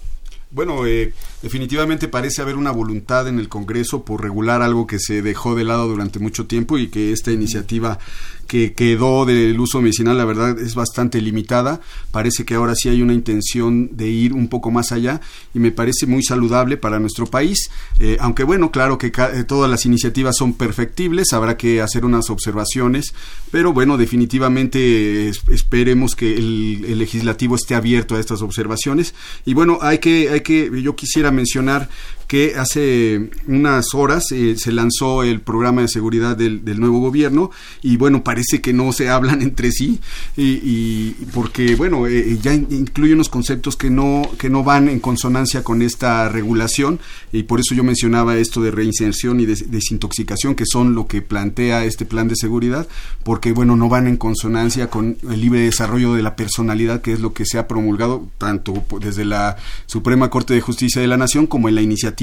[0.52, 1.12] Bueno, eh,
[1.42, 5.66] definitivamente parece haber una voluntad en el Congreso por regular algo que se dejó de
[5.66, 8.00] lado durante mucho tiempo y que esta iniciativa
[8.48, 11.82] que quedó del uso medicinal, la verdad, es bastante limitada.
[12.12, 15.22] Parece que ahora sí hay una intención de ir un poco más allá
[15.54, 17.70] y me parece muy saludable para nuestro país.
[18.00, 22.30] Eh, aunque bueno, claro que eh, todas las iniciativas son perfectibles, habrá que hacer unas
[22.30, 23.14] observaciones,
[23.52, 29.14] pero bueno, definitivamente esperemos que el, el, legislativo esté abierto a estas observaciones.
[29.46, 31.90] Y bueno, hay que hay que, yo quisiera mencionar
[32.28, 37.98] que hace unas horas eh, se lanzó el programa de seguridad del, nuevo gobierno y
[37.98, 40.00] bueno, parece que no se hablan entre sí
[40.36, 45.64] y, porque bueno, eh, ya incluye unos conceptos que no, que no van en consonancia
[45.64, 47.00] con esta regulación
[47.32, 51.86] y por eso yo mencionaba esto de reinserción y desintoxicación que son lo que plantea
[51.86, 52.88] este plan de seguridad
[53.24, 57.20] porque bueno, no van en consonancia con el libre desarrollo de la personalidad que es
[57.20, 61.48] lo que se ha promulgado tanto desde la Suprema Corte de Justicia de la Nación
[61.48, 62.15] como en la iniciativa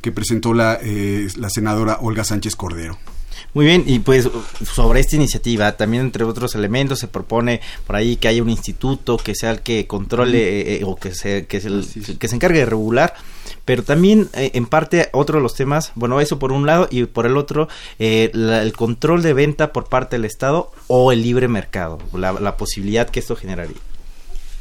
[0.00, 2.98] que presentó la, eh, la senadora Olga Sánchez Cordero.
[3.54, 4.28] Muy bien, y pues
[4.62, 9.16] sobre esta iniciativa, también entre otros elementos se propone por ahí que haya un instituto
[9.16, 12.58] que sea el que controle eh, eh, o que se, que, se, que se encargue
[12.58, 13.14] de regular,
[13.64, 17.26] pero también en parte otro de los temas, bueno, eso por un lado y por
[17.26, 22.32] el otro, el control de venta por parte del Estado o el libre mercado, la,
[22.32, 23.78] la posibilidad que esto generaría.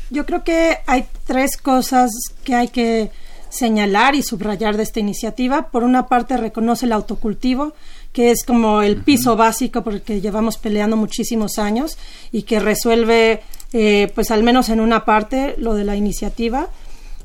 [0.10, 2.12] Yo creo que hay tres cosas
[2.44, 3.12] que hay que
[3.58, 5.70] señalar y subrayar de esta iniciativa.
[5.70, 7.74] Por una parte, reconoce el autocultivo,
[8.14, 11.98] que es como el piso básico por el que llevamos peleando muchísimos años
[12.32, 13.42] y que resuelve,
[13.74, 16.70] eh, pues al menos en una parte, lo de la iniciativa,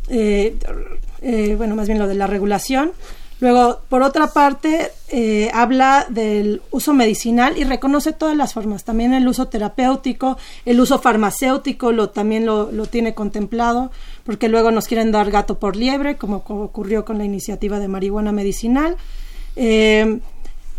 [0.09, 0.57] eh,
[1.23, 2.93] eh, bueno, más bien lo de la regulación.
[3.43, 9.15] Luego, por otra parte, eh, habla del uso medicinal y reconoce todas las formas, también
[9.15, 13.91] el uso terapéutico, el uso farmacéutico lo, también lo, tiene contemplado,
[14.23, 18.31] porque luego nos quieren dar gato por liebre, como, ocurrió con la iniciativa de marihuana
[18.31, 18.97] medicinal.
[19.57, 20.21] Eh,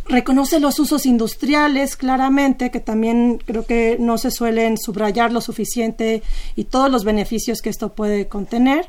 [0.06, 6.23] reconoce los usos industriales claramente, que también creo que no se suelen subrayar lo suficiente
[6.56, 8.88] y todos los beneficios que esto puede contener.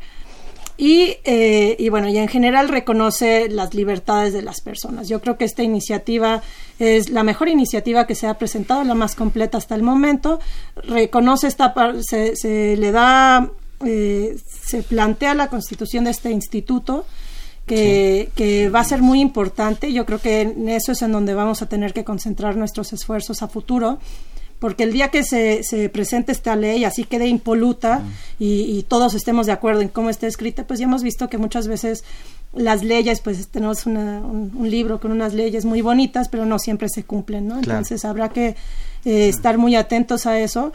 [0.76, 5.08] Y, eh, y, bueno, y en general reconoce las libertades de las personas.
[5.08, 6.42] Yo creo que esta iniciativa
[6.80, 10.40] es la mejor iniciativa que se ha presentado, la más completa hasta el momento.
[10.74, 13.50] Reconoce esta, se, se le da,
[13.84, 17.06] eh, se plantea la constitución de este instituto.
[17.66, 19.90] Que, que va a ser muy importante.
[19.90, 23.42] Yo creo que en eso es en donde vamos a tener que concentrar nuestros esfuerzos
[23.42, 24.00] a futuro
[24.64, 28.02] porque el día que se, se presente esta ley así quede impoluta
[28.38, 31.68] y, todos estemos de acuerdo en cómo está escrita, pues ya hemos visto que muchas
[31.68, 32.02] veces
[32.54, 37.04] las leyes, pues tenemos un, libro con unas leyes muy bonitas, pero no siempre se
[37.04, 37.58] cumplen, ¿no?
[37.58, 38.56] Entonces habrá que
[39.04, 40.72] eh, estar muy atentos a eso.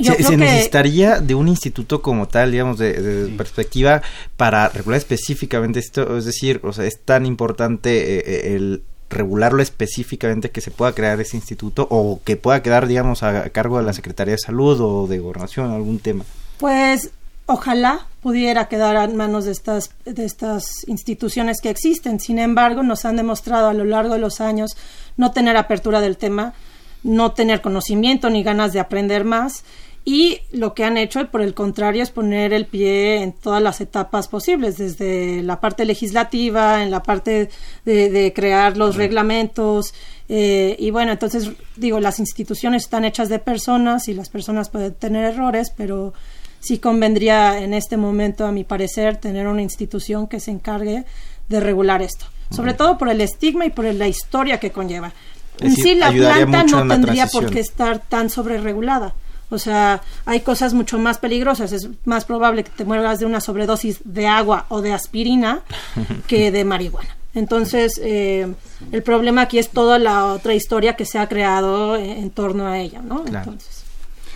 [0.00, 4.00] se, necesitaría de un instituto como tal, digamos, de, perspectiva
[4.36, 9.62] para regular específicamente esto, es decir, o sea, es tan importante eh, eh, el regularlo
[9.62, 13.84] específicamente que se pueda crear ese instituto o que pueda quedar, digamos, a, cargo de
[13.84, 16.24] la Secretaría de Salud o de Gobernación, algún tema?
[16.58, 17.10] Pues
[17.46, 22.20] ojalá pudiera quedar en manos de estas, de estas instituciones que existen.
[22.20, 24.76] Sin embargo, nos han demostrado a lo largo de los años
[25.16, 26.54] no tener apertura del tema,
[27.02, 29.64] no tener conocimiento ni ganas de aprender más
[30.04, 33.80] y lo que han hecho, por el contrario, es poner el pie en todas las
[33.80, 37.50] etapas posibles, desde la parte legislativa, en la parte
[37.84, 39.94] de, crear los reglamentos.
[40.28, 44.94] Eh, y bueno, entonces digo, las instituciones están hechas de personas y las personas pueden
[44.94, 46.14] tener errores, pero
[46.58, 51.04] sí convendría en este momento, a mi parecer, tener una institución que se encargue
[51.48, 52.26] de regular esto.
[52.50, 55.12] Sobre todo por el estigma y por la historia que conlleva.
[55.60, 59.14] En sí, la planta no tendría por qué estar tan sobreregulada.
[59.52, 61.72] O sea, hay cosas mucho más peligrosas.
[61.72, 65.60] Es más probable que te mueras de una sobredosis de agua o de aspirina
[66.26, 67.16] que de marihuana.
[67.34, 68.52] Entonces, eh,
[68.90, 72.78] el problema aquí es toda la otra historia que se ha creado en, torno a
[72.78, 73.24] ella, ¿no?
[73.26, 73.84] Entonces.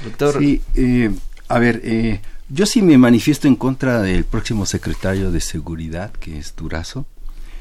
[0.02, 0.38] Doctor.
[0.38, 1.10] Sí, eh,
[1.48, 6.38] a ver, eh, yo sí me manifiesto en contra del próximo secretario de Seguridad, que
[6.38, 7.04] es Durazo,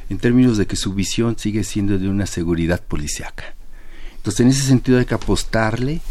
[0.10, 3.56] en términos de que su visión sigue siendo de una seguridad policiaca.
[4.18, 6.02] Entonces, en ese sentido hay que apostarle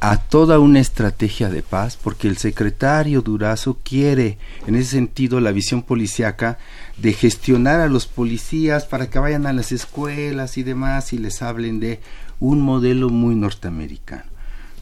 [0.00, 5.52] a toda una estrategia de paz, porque el secretario Durazo quiere, en ese sentido, la
[5.52, 6.58] visión policiaca
[6.96, 11.42] de gestionar a los policías para que vayan a las escuelas y demás y les
[11.42, 12.00] hablen de
[12.40, 14.24] un modelo muy norteamericano.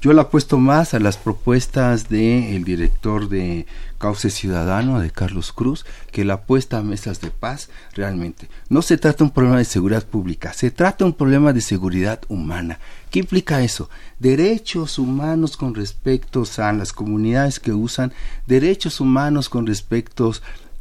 [0.00, 3.66] Yo le apuesto más a las propuestas del director de
[3.98, 8.48] Cauce Ciudadano, de Carlos Cruz, que la apuesta a mesas de paz realmente.
[8.68, 11.60] No se trata de un problema de seguridad pública, se trata de un problema de
[11.60, 12.78] seguridad humana.
[13.10, 13.90] ¿Qué implica eso?
[14.20, 18.12] Derechos humanos con respecto a las comunidades que usan,
[18.46, 20.32] derechos humanos con respecto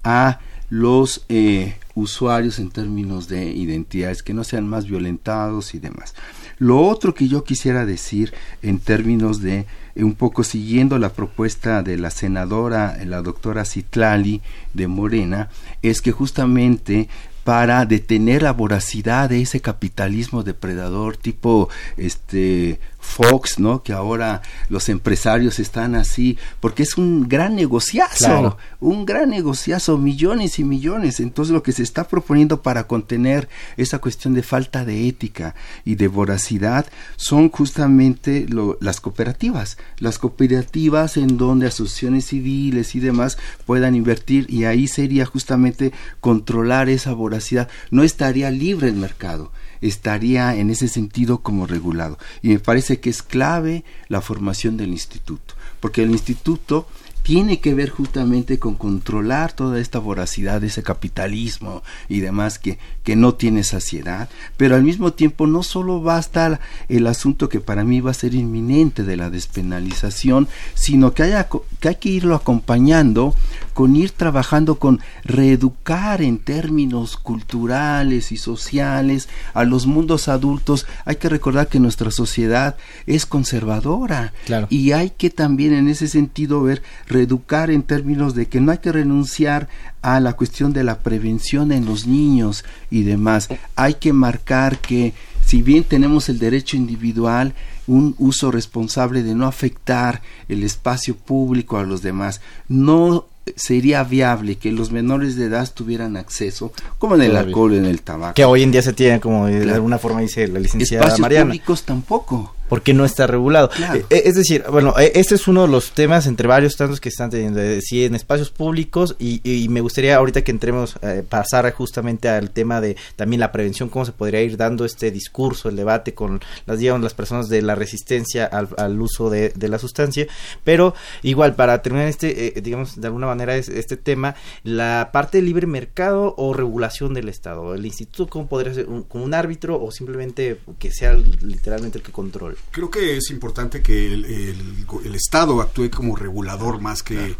[0.03, 0.39] a
[0.70, 6.13] los eh, usuarios en términos de identidades, que no sean más violentados y demás.
[6.60, 11.84] Lo otro que yo quisiera decir en términos de eh, un poco siguiendo la propuesta
[11.84, 14.41] de la senadora, la doctora Citlali
[14.74, 15.49] de Morena,
[15.82, 17.10] es que justamente
[17.43, 23.82] para detener la voracidad de ese capitalismo depredador tipo este Fox, ¿no?
[23.82, 30.60] Que ahora los empresarios están así, porque es un gran negociazo, un gran negociazo, millones
[30.60, 31.20] y millones.
[31.20, 33.47] Entonces lo que se está proponiendo para contener
[33.78, 35.55] esa cuestión de falta de ética
[35.86, 36.86] y de voracidad
[37.16, 38.45] son justamente
[38.82, 45.26] las cooperativas, las cooperativas en donde asociaciones civiles y demás puedan invertir y ahí sería
[45.26, 47.70] justamente controlar esa voracidad.
[47.89, 49.51] No estaría libre el mercado
[49.82, 52.17] estaría en ese sentido como regulado.
[52.41, 56.88] Y me parece que es clave la formación del instituto, porque el instituto
[57.28, 63.16] tiene que ver justamente con controlar toda esta voracidad, ese capitalismo y demás que, que
[63.16, 64.28] no tiene saciedad,
[64.58, 68.34] pero al mismo tiempo no solo basta el asunto que para mí va a ser
[68.34, 71.47] inminente de la despenalización, sino que, haya,
[71.80, 73.34] que hay que irlo acompañando
[73.74, 80.86] con ir trabajando con reeducar en términos culturales y sociales a los mundos adultos.
[81.05, 84.34] Hay que recordar que nuestra sociedad es conservadora
[84.68, 88.80] y hay que también en ese sentido ver educar en términos de que no hay
[88.80, 89.70] que renunciar
[90.02, 93.50] a la cuestión de la prevención en los niños y demás.
[93.76, 95.14] Hay que marcar que
[95.45, 97.54] si bien tenemos el derecho individual,
[97.88, 103.26] un uso responsable de no afectar el espacio público a los demás, no
[103.56, 108.02] sería viable que los menores de edad tuvieran acceso, como en el alcohol, en el
[108.02, 108.34] tabaco.
[108.34, 111.84] Que hoy en día se tiene, como de alguna forma dice la licenciada Espacios públicos
[111.84, 113.70] tampoco porque no está regulado.
[113.93, 116.99] Eh, eh, es decir, bueno, eh, este es uno de los temas entre varios tantos
[116.99, 120.95] que están teniendo, sí, en espacios públicos y, me gustaría ahorita que entremos,
[121.30, 125.70] pasar justamente al tema de también la prevención, cómo se podría ir dando este discurso,
[125.70, 130.26] el debate con las, digamos, las personas de la resistencia al, uso de, la sustancia,
[130.63, 130.93] pero
[131.24, 135.68] igual, para terminar este, digamos, de alguna manera es, este tema, la parte de libre
[135.68, 140.59] mercado o regulación del Estado, el instituto, ¿cómo podría ser como un árbitro o simplemente
[140.80, 142.57] que sea literalmente el que controle?
[142.72, 147.36] Creo que es importante que el, el, Estado actúe como regulador más que,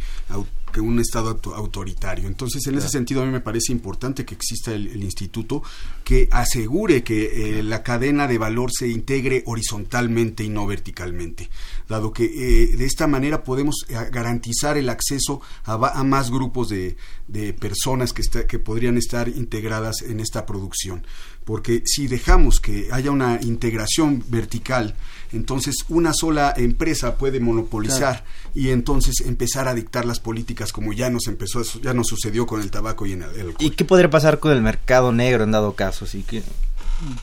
[0.72, 2.28] que un Estado autoritario.
[2.28, 5.64] Entonces, en ese sentido, a mí me parece importante que exista el, instituto
[6.04, 11.50] que asegure que eh, la cadena de valor se integre horizontalmente y no verticalmente,
[11.88, 16.98] dado que eh, de esta manera podemos eh, garantizar el acceso a, más grupos de,
[17.28, 21.06] de personas que, que podrían estar integradas en esta producción
[21.48, 24.96] porque si dejamos que haya una integración vertical,
[25.32, 31.10] entonces una sola empresa puede monopolizar y entonces empezar a dictar las políticas como ya
[31.10, 34.40] nos empezó, ya nos sucedió con el tabaco y en el, ¿Y qué podría pasar
[34.40, 36.06] con el mercado negro en dado caso?
[36.06, 36.44] ¿Sí que...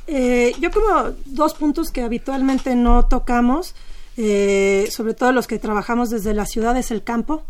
[0.07, 3.75] Eh, yo como dos puntos que habitualmente no tocamos,
[4.17, 7.45] eh, sobre todo los que trabajamos desde la ciudad, es el campo.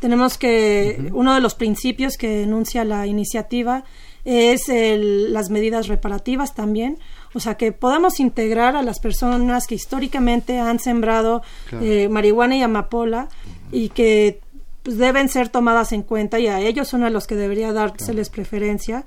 [0.00, 3.84] Tenemos que, uno de los principios que enuncia la iniciativa
[4.28, 6.98] es el, las medidas reparativas también.
[7.32, 11.42] O sea, que podamos integrar a las personas que históricamente han sembrado
[11.80, 13.28] eh, marihuana y amapola
[13.72, 14.40] y que
[14.82, 18.28] pues, deben ser tomadas en cuenta y a ellos son a los que debería dárseles
[18.28, 19.06] preferencia.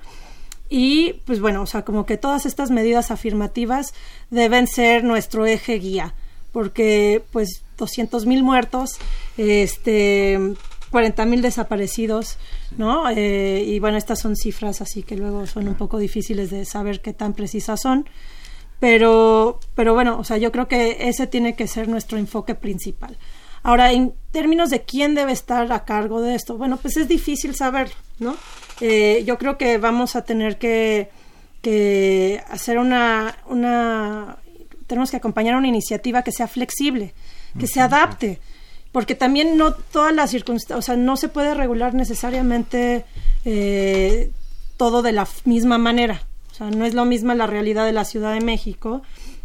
[0.68, 3.94] Y pues bueno, o sea, como que todas estas medidas afirmativas
[4.30, 6.14] deben ser nuestro eje guía
[6.50, 8.98] porque pues 200 mil muertos,
[9.36, 10.38] este,
[10.92, 12.36] 40 mil desaparecidos,
[12.76, 13.10] ¿no?
[13.10, 17.00] Eh, y bueno, estas son cifras así que luego son un poco difíciles de saber
[17.00, 18.06] qué tan precisas son.
[18.78, 23.16] Pero, pero bueno, o sea, yo creo que ese tiene que ser nuestro enfoque principal.
[23.62, 27.54] Ahora, en términos de quién debe estar a cargo de esto, bueno, pues es difícil
[27.54, 28.36] saber, ¿no?
[28.80, 31.10] Eh, yo creo que vamos a tener que,
[31.62, 34.38] que hacer una, una,
[34.88, 37.14] tenemos que acompañar una iniciativa que sea flexible,
[37.56, 38.40] que se adapte,
[38.92, 43.04] porque también no todas las circunstancias, o sea, no se puede regular necesariamente
[43.44, 44.30] eh,
[44.76, 46.22] todo de la misma manera.
[46.52, 49.02] O sea, no es lo misma la realidad de la Ciudad de México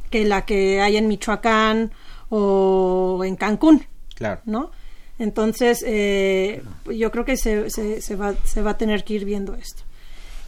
[0.10, 1.92] que la que hay en Michoacán
[2.30, 3.86] o en Cancún.
[4.16, 4.42] Claro.
[4.46, 4.72] ¿No?
[5.20, 6.62] Entonces, eh,
[6.94, 9.84] yo creo que se, se, va, se va a tener que ir viendo esto.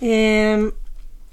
[0.01, 0.71] Em,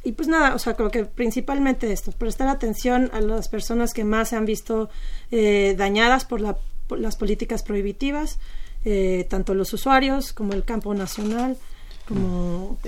[0.05, 4.05] y pues nada, o sea, creo que principalmente esto, prestar atención a las personas que
[4.05, 4.89] más se han visto
[5.31, 6.57] eh, dañadas por, la,
[6.91, 8.39] las políticas prohibitivas,
[8.85, 11.57] eh, tanto los usuarios como el campo nacional,
[12.07, 12.79] como,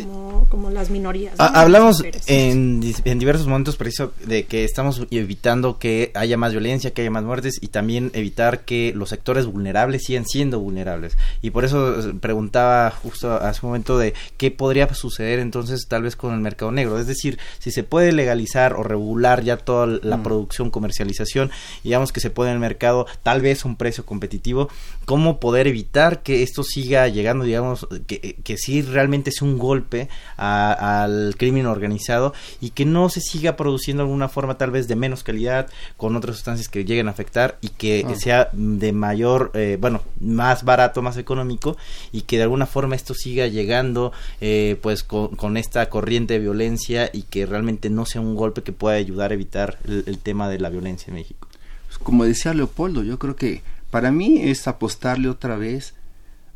[0.49, 1.35] como, las minorías.
[1.39, 7.03] Hablamos en, en, diversos momentos preciso de que estamos evitando que haya más violencia, que
[7.03, 11.17] haya más muertes y también evitar que los sectores vulnerables sigan siendo vulnerables.
[11.43, 16.03] Y por eso eh, preguntaba justo hace un momento de qué podría suceder entonces tal
[16.03, 16.99] vez con el mercado negro.
[17.01, 20.23] Es decir, si se puede legalizar o regular ya toda la mm.
[20.23, 21.51] producción, comercialización,
[21.83, 24.69] digamos que se puede en el mercado tal vez un precio competitivo,
[25.07, 30.09] ¿cómo poder evitar que esto siga llegando, digamos, que, que sí realmente es un golpe
[30.37, 34.97] al crimen organizado y que no se siga produciendo de alguna forma tal vez de
[34.97, 38.15] menos calidad con otras sustancias que lleguen a afectar y que ah.
[38.15, 41.77] sea de mayor, eh, bueno, más barato, más económico
[42.13, 47.11] y que de alguna forma esto siga llegando eh, pues con, esta corriente de violencia
[47.13, 50.59] y que realmente no sea un golpe que pueda ayudar a evitar el, tema de
[50.59, 51.49] la violencia en México.
[51.87, 55.95] Pues, como decía Leopoldo, yo creo que para mí es apostarle otra vez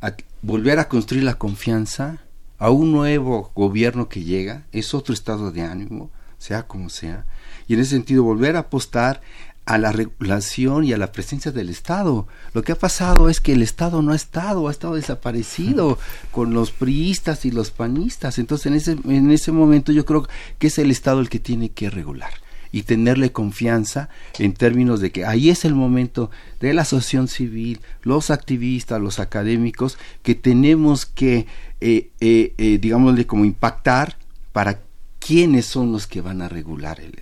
[0.00, 2.18] a volver a construir la confianza
[2.62, 7.26] a un nuevo gobierno que llega, es otro estado de ánimo, sea como sea,
[7.66, 9.20] y en ese sentido volver a apostar
[9.64, 12.28] a la regulación y a la presencia del Estado.
[12.54, 15.98] Lo que ha pasado es que el Estado no ha estado, ha estado desaparecido
[16.30, 18.38] con los priistas y los panistas.
[18.38, 20.28] Entonces, en ese, en ese momento yo creo
[20.60, 22.30] que es el Estado el que tiene que regular
[22.72, 24.08] y tenerle confianza
[24.38, 29.20] en términos de que ahí es el momento de la asociación civil, los activistas, los
[29.20, 31.46] académicos, que tenemos que
[31.84, 34.16] eh, eh, eh, digámosle, como impactar
[34.52, 34.82] para
[35.18, 37.12] quiénes son los que van a regular el...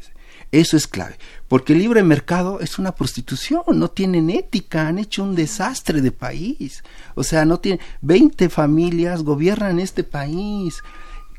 [0.53, 1.17] Eso es clave,
[1.49, 6.11] porque el libre mercado es una prostitución, no tienen ética, han hecho un desastre de
[6.11, 6.83] país.
[7.15, 10.83] O sea, no tienen 20 familias gobiernan este país.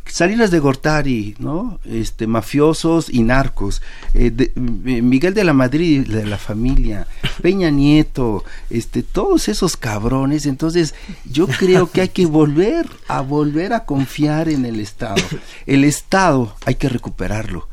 [0.05, 1.79] Salinas de Gortari, ¿no?
[1.85, 3.81] Este, mafiosos y narcos.
[4.13, 7.07] Eh, eh, Miguel de la Madrid, de la familia.
[7.41, 10.45] Peña Nieto, este, todos esos cabrones.
[10.45, 10.95] Entonces,
[11.25, 15.23] yo creo que hay que volver a volver a confiar en el Estado.
[15.65, 17.69] El Estado hay que recuperarlo.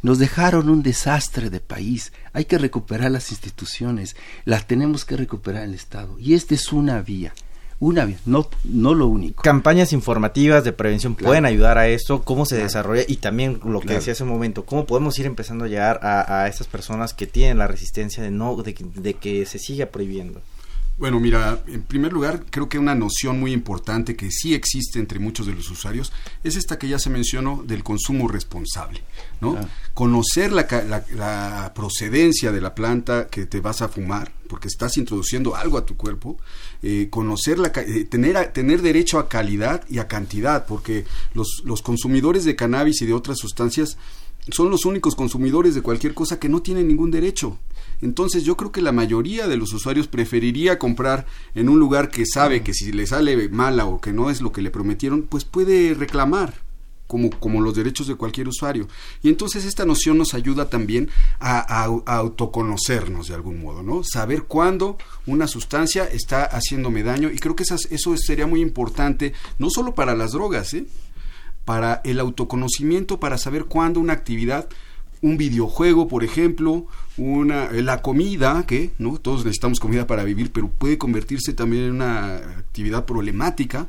[0.00, 2.12] Nos dejaron un desastre de país.
[2.32, 4.16] Hay que recuperar las instituciones.
[4.44, 6.18] Las tenemos que recuperar el Estado.
[6.18, 7.32] Y esta es una vía
[7.84, 9.42] una vez, no, no lo único.
[9.42, 13.94] Campañas informativas de prevención pueden ayudar a esto, cómo se desarrolla y también lo que
[13.94, 17.26] decía hace un momento, cómo podemos ir empezando a llegar a, a estas personas que
[17.26, 20.40] tienen la resistencia de no de, de que se siga prohibiendo.
[20.96, 25.18] Bueno, mira, en primer lugar, creo que una noción muy importante que sí existe entre
[25.18, 26.12] muchos de los usuarios
[26.44, 29.02] es esta que ya se mencionó del consumo responsable,
[29.40, 29.58] ¿no?
[29.92, 30.68] Conocer la,
[31.12, 35.84] la, procedencia de la planta que te vas a fumar, porque estás introduciendo algo a
[35.84, 36.38] tu cuerpo,
[36.80, 41.82] eh, conocer la, eh, tener, tener derecho a calidad y a cantidad, porque los, los
[41.82, 43.98] consumidores de cannabis y de otras sustancias
[44.50, 47.58] son los únicos consumidores de cualquier cosa que no tienen ningún derecho.
[48.02, 52.26] Entonces yo creo que la mayoría de los usuarios preferiría comprar en un lugar que
[52.26, 55.44] sabe que si le sale mala o que no es lo que le prometieron, pues
[55.44, 56.62] puede reclamar.
[57.06, 58.88] Como, como los derechos de cualquier usuario.
[59.22, 64.02] Y entonces esta noción nos ayuda también a, autoconocernos de algún modo, ¿no?
[64.02, 67.30] Saber cuándo una sustancia está haciéndome daño.
[67.30, 70.86] Y creo que eso sería muy importante, no solo para las drogas, ¿eh?
[71.64, 74.68] para el autoconocimiento, para saber cuándo una actividad
[75.24, 80.68] un videojuego, por ejemplo, una, la comida, que no todos necesitamos comida para vivir, pero
[80.68, 83.86] puede convertirse también en una actividad problemática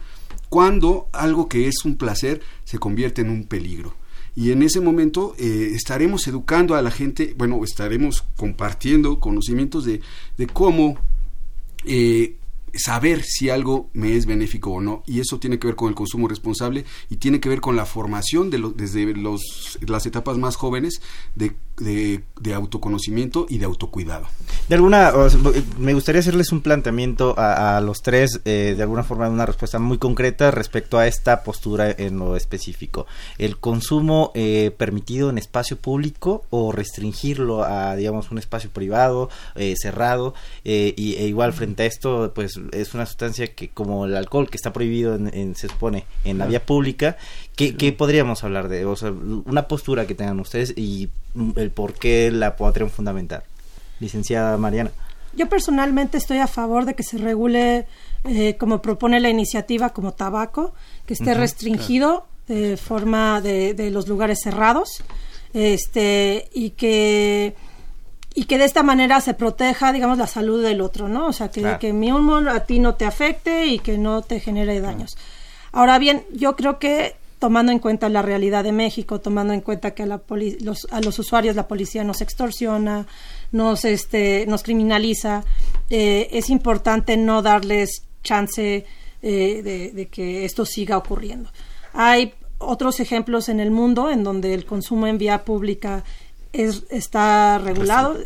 [0.47, 3.95] cuando algo que es un placer se convierte en un peligro.
[4.33, 9.99] Y en ese momento eh, estaremos educando a la gente, bueno, estaremos compartiendo conocimientos de,
[10.37, 10.97] de cómo
[11.83, 12.37] eh,
[12.75, 15.03] saber si algo me es benéfico o no.
[15.05, 17.85] Y eso tiene que ver con el consumo responsable y tiene que ver con la
[17.85, 21.01] formación de desde los, las etapas más jóvenes
[21.35, 22.23] de de,
[22.53, 24.27] autoconocimiento y de autocuidado.
[24.69, 25.11] De alguna,
[25.77, 29.97] me gustaría hacerles un planteamiento a, los tres, eh, de alguna forma, una respuesta muy
[29.97, 33.07] concreta respecto a esta postura en lo específico.
[33.37, 39.75] ¿El consumo eh, permitido en espacio público o restringirlo a, digamos, un espacio privado, eh,
[39.77, 40.33] cerrado?
[40.63, 44.57] y, e igual frente a esto, pues es una sustancia que, como el alcohol, que
[44.57, 47.17] está prohibido, en, se expone en la vía pública,
[47.55, 48.85] ¿qué, podríamos hablar de?
[48.85, 51.09] O sea, una postura que tengan ustedes y
[51.55, 53.43] el por qué la podrían fundamentar.
[53.99, 54.91] Licenciada Mariana.
[55.33, 57.87] Yo personalmente estoy a favor de que se regule,
[58.23, 60.73] eh, como propone la iniciativa, como tabaco,
[61.05, 65.03] que esté restringido de forma de, los lugares cerrados,
[65.53, 67.55] este, y que
[68.37, 71.27] y que de esta manera se proteja, digamos, la salud del otro, ¿no?
[71.27, 74.41] O sea, que, que mi humor a ti no te afecte y que no te
[74.41, 75.17] genere daños.
[75.71, 79.91] Ahora bien, yo creo que tomando en cuenta la realidad de México, tomando en cuenta
[79.91, 83.05] que a, los, a los usuarios la policía nos extorsiona,
[83.51, 85.43] nos, este, nos criminaliza,
[85.91, 88.83] eh, es importante no darles chance
[89.21, 91.51] eh, de, que esto siga ocurriendo.
[91.93, 96.03] Hay otros ejemplos en el mundo en donde el consumo en vía pública
[96.51, 98.17] es, está regulado,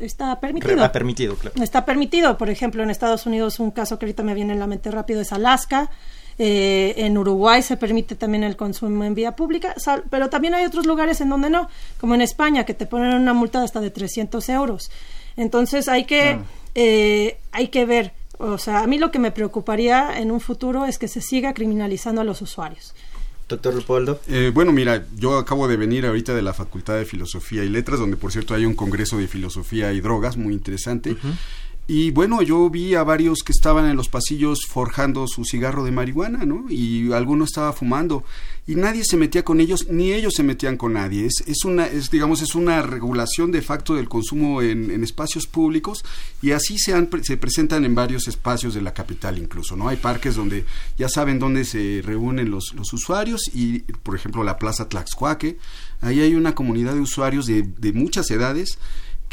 [0.00, 0.90] está permitido.
[0.90, 2.36] permitido, Está permitido.
[2.36, 5.20] Por ejemplo, en Estados Unidos, un caso que ahorita me viene en la mente rápido
[5.20, 5.90] es Alaska.
[6.38, 9.74] Eh, en Uruguay se permite también el consumo en vía pública,
[10.10, 11.68] pero también hay otros lugares en donde no,
[12.00, 14.90] como en España, que te ponen una multa hasta de 300 euros.
[15.36, 16.38] Entonces hay que,
[16.74, 20.86] eh, hay que ver, o sea, a mí lo que me preocuparía en un futuro
[20.86, 22.94] es que se siga criminalizando a los usuarios.
[23.48, 24.20] Doctor Leopoldo.
[24.26, 28.00] Eh, bueno, mira, yo acabo de venir ahorita de la Facultad de Filosofía y Letras,
[28.00, 31.16] donde por cierto hay un congreso de filosofía y drogas muy interesante.
[31.86, 35.90] Y bueno, yo vi a varios que estaban en los pasillos forjando su cigarro de
[35.90, 36.64] marihuana, ¿no?
[36.70, 38.24] Y alguno estaba fumando
[38.66, 41.26] y nadie se metía con ellos, ni ellos se metían con nadie.
[41.26, 46.02] Es, es una, es, digamos, es una regulación de facto del consumo en, espacios públicos
[46.40, 49.88] y así se, han, se presentan en varios espacios de la capital incluso, ¿no?
[49.88, 50.64] Hay parques donde
[50.96, 55.58] ya saben dónde se reúnen los, los usuarios y, por ejemplo, la Plaza Tlaxcuaque,
[56.00, 58.78] ahí hay una comunidad de usuarios de, de muchas edades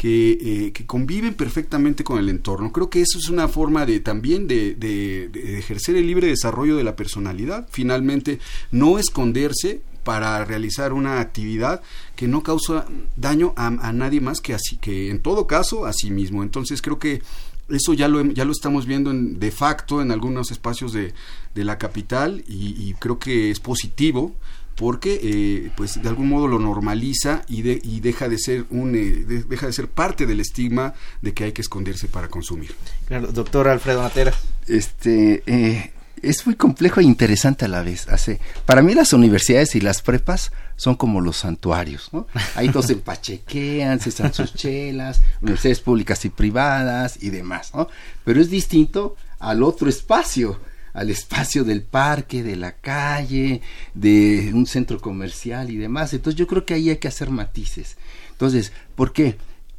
[0.04, 2.72] eh, que, conviven perfectamente con el entorno.
[2.72, 6.96] Creo que eso es una forma de también de, ejercer el libre desarrollo de la
[6.96, 7.68] personalidad.
[7.70, 8.40] Finalmente,
[8.70, 11.82] no esconderse para realizar una actividad
[12.16, 12.86] que no causa
[13.16, 16.42] daño a, nadie más que así que en todo caso a sí mismo.
[16.42, 17.22] Entonces creo que
[17.68, 21.14] eso ya lo, ya lo estamos viendo de facto en algunos espacios de,
[21.54, 24.34] la capital y creo que es positivo
[24.76, 28.94] porque eh, pues de algún modo lo normaliza y, de, y deja de ser un
[28.94, 32.74] eh, deja de ser parte del estigma de que hay que esconderse para consumir.
[33.06, 34.32] Claro, doctor Alfredo Matera.
[34.66, 35.92] Este eh,
[36.22, 38.08] es muy complejo e interesante a la vez.
[38.08, 42.26] Hace, para mí las universidades y las prepas son como los santuarios, ¿no?
[42.54, 47.88] Ahí todos se pachequean, se están sus chelas, universidades públicas y privadas y demás, ¿no?
[48.24, 50.58] Pero es distinto al otro espacio
[50.92, 53.62] al espacio del parque, de la calle,
[53.94, 56.12] de un centro comercial y demás.
[56.12, 57.96] Entonces yo creo que ahí hay que hacer matices.
[58.30, 59.36] Entonces, ¿por qué?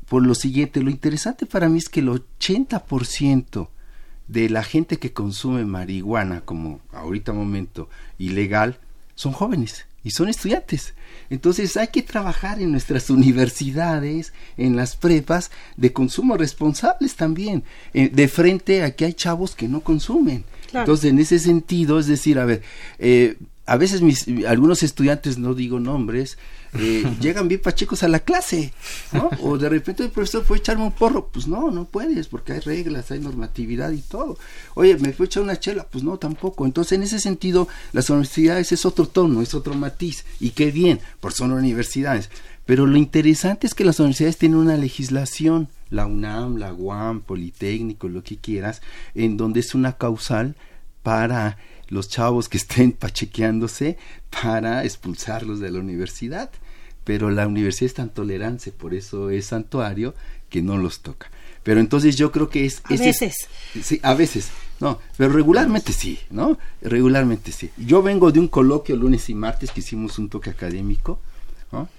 [0.07, 3.69] Por lo siguiente, lo interesante para mí es que el 80%
[4.27, 8.79] de la gente que consume marihuana, como ahorita momento ilegal,
[9.15, 10.93] son jóvenes y son estudiantes.
[11.29, 18.09] Entonces hay que trabajar en nuestras universidades, en las prepas, de consumo responsables también, eh,
[18.09, 20.43] de frente a que hay chavos que no consumen.
[20.73, 22.61] Entonces, en ese sentido, es decir, a ver,
[22.99, 26.37] eh, a veces mis, algunos estudiantes, no digo nombres,
[26.77, 28.73] eh, llegan bien pachecos a la clase,
[29.11, 29.29] ¿no?
[29.41, 32.59] O de repente el profesor puede echarme un porro, pues no, no puedes, porque hay
[32.59, 34.37] reglas, hay normatividad y todo.
[34.75, 35.87] Oye, ¿me fue echar una chela?
[35.89, 36.65] Pues no, tampoco.
[36.65, 40.99] Entonces, en ese sentido, las universidades es otro tono, es otro matiz, y qué bien,
[41.19, 42.29] por son universidades.
[42.65, 48.07] Pero lo interesante es que las universidades tienen una legislación, la UNAM, la UAM, Politécnico,
[48.07, 48.81] lo que quieras,
[49.15, 50.55] en donde es una causal
[51.03, 51.57] para
[51.89, 53.97] los chavos que estén pachequeándose
[54.41, 56.49] para expulsarlos de la universidad.
[57.03, 60.15] Pero la universidad es tan tolerante, por eso es santuario,
[60.49, 61.29] que no los toca.
[61.61, 62.81] Pero entonces yo creo que es...
[62.85, 63.47] A veces.
[63.81, 64.49] sí, a veces.
[64.79, 66.57] No, pero regularmente sí, ¿no?
[66.81, 67.69] Regularmente sí.
[67.77, 71.19] Yo vengo de un coloquio lunes y martes que hicimos un toque académico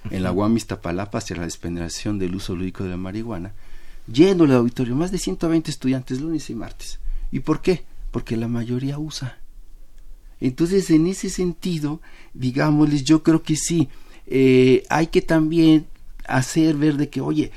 [0.09, 3.53] en la UAM Iztapalapa hacia la despenalización del uso lúdico de la marihuana,
[4.07, 6.99] lleno el auditorio, más de 120 estudiantes lunes y martes.
[7.31, 7.85] ¿Y por qué?
[8.11, 9.39] Porque la mayoría usa.
[10.39, 12.01] Entonces, en ese sentido,
[12.33, 13.89] digámosles, yo creo que sí,
[14.27, 15.87] eh, hay que también
[16.27, 17.51] hacer ver de que, oye,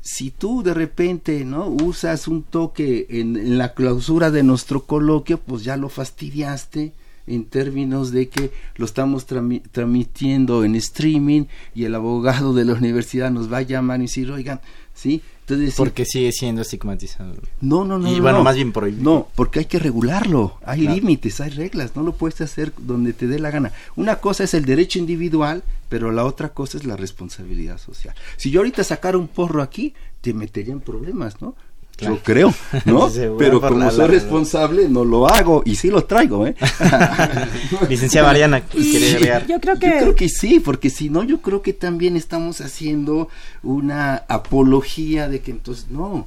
[0.00, 5.62] si tú de repente no usas un toque en, la clausura de nuestro coloquio, pues
[5.62, 6.92] ya lo fastidiaste,
[7.28, 13.30] en términos de que lo estamos transmitiendo en streaming y el abogado de la universidad
[13.30, 14.60] nos va a llamar y decir, oigan,
[14.92, 15.22] ¿sí?
[15.42, 17.34] Entonces, porque sigue siendo estigmatizado.
[17.60, 18.10] No, no, no.
[18.10, 19.02] Y bueno, más bien prohibido.
[19.02, 20.58] No, porque hay que regularlo.
[20.64, 21.96] Hay límites, hay reglas.
[21.96, 23.72] No lo puedes hacer donde te dé la gana.
[23.96, 28.14] Una cosa es el derecho individual, pero la otra cosa es la responsabilidad social.
[28.36, 31.56] Si yo ahorita sacara un porro aquí, te metería en problemas, ¿no?
[32.02, 33.08] Yo creo, ¿no?
[33.38, 36.54] Pero como soy responsable, no lo hago y sí lo traigo, ¿eh?
[37.88, 38.62] Licenciada Mariana,
[39.48, 39.86] Yo creo que...
[39.86, 43.28] Yo creo que sí, porque si no, yo creo que también estamos haciendo
[43.62, 46.26] una apología de que entonces, no,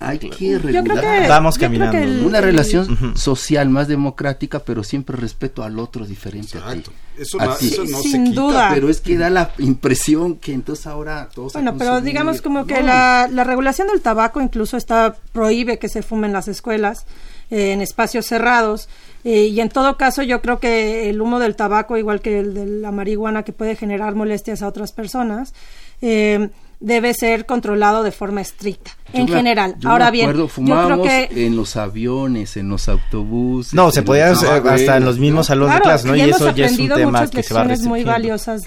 [0.00, 1.28] hay que regular.
[1.28, 2.26] Vamos caminando.
[2.26, 6.90] Una relación social más democrática, pero siempre respeto al otro diferente a ti.
[7.18, 7.70] Eso, no, se
[8.02, 8.70] Sin duda.
[8.74, 11.54] Pero es que da la impresión que entonces ahora todos.
[11.54, 16.02] Bueno, pero digamos como que la, la, regulación del tabaco incluso está prohíbe que se
[16.02, 17.06] fumen en las escuelas,
[17.50, 18.88] eh, en espacios cerrados.
[19.24, 22.54] Eh, y en todo caso, yo creo que el humo del tabaco, igual que el
[22.54, 25.52] de la marihuana, que puede generar molestias a otras personas,
[26.00, 29.76] eh, debe ser controlado de forma estricta en general.
[29.84, 34.66] Ahora bien, yo creo que en los aviones, en los autobuses, no, se podía hacer
[34.66, 36.16] hasta en los mismos salones de clase, ¿no?
[36.16, 38.62] Y, eso ya es un tema que se va muy valiosas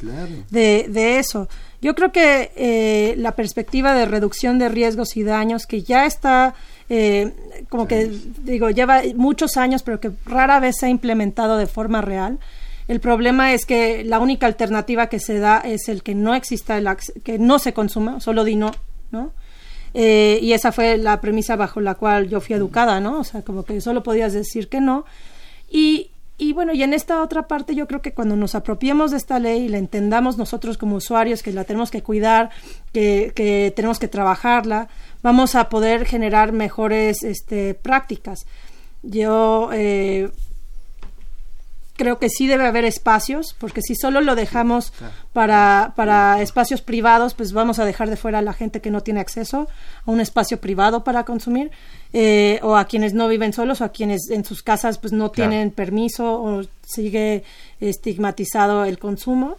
[0.49, 1.47] de, de eso.
[1.81, 6.53] Yo creo que eh, la perspectiva de reducción de riesgos y daños que ya está
[6.89, 7.31] eh,
[7.69, 8.11] como que
[8.43, 12.39] digo lleva muchos años, pero que rara vez se ha implementado de forma real
[12.89, 16.75] el problema es que la única alternativa que se da es el que no exista,
[16.75, 16.87] el
[17.23, 18.71] que no se consuma, solo di no,
[19.11, 19.31] ¿no?
[19.93, 23.19] Eh, y esa fue la premisa bajo la cual yo fui educada, ¿no?
[23.19, 25.05] O sea, como que solo podías decir que no.
[25.69, 26.09] Y,
[26.39, 29.37] y bueno, y en esta otra parte yo creo que cuando nos apropiemos de esta
[29.37, 32.49] ley y la entendamos nosotros como usuarios, que la tenemos que cuidar,
[32.91, 34.87] que, que tenemos que trabajarla,
[35.21, 38.47] vamos a poder generar mejores este, prácticas.
[39.03, 40.31] Yo eh,
[41.99, 44.93] creo que sí debe haber espacios, porque si solo lo dejamos
[45.33, 49.01] para, para espacios privados, pues vamos a dejar de fuera a la gente que no
[49.01, 49.67] tiene acceso
[50.05, 51.71] a un espacio privado para consumir,
[52.13, 55.29] eh, o a quienes no viven solos, o a quienes en sus casas pues no
[55.29, 57.43] tienen permiso, o sigue
[57.81, 59.57] estigmatizado el consumo.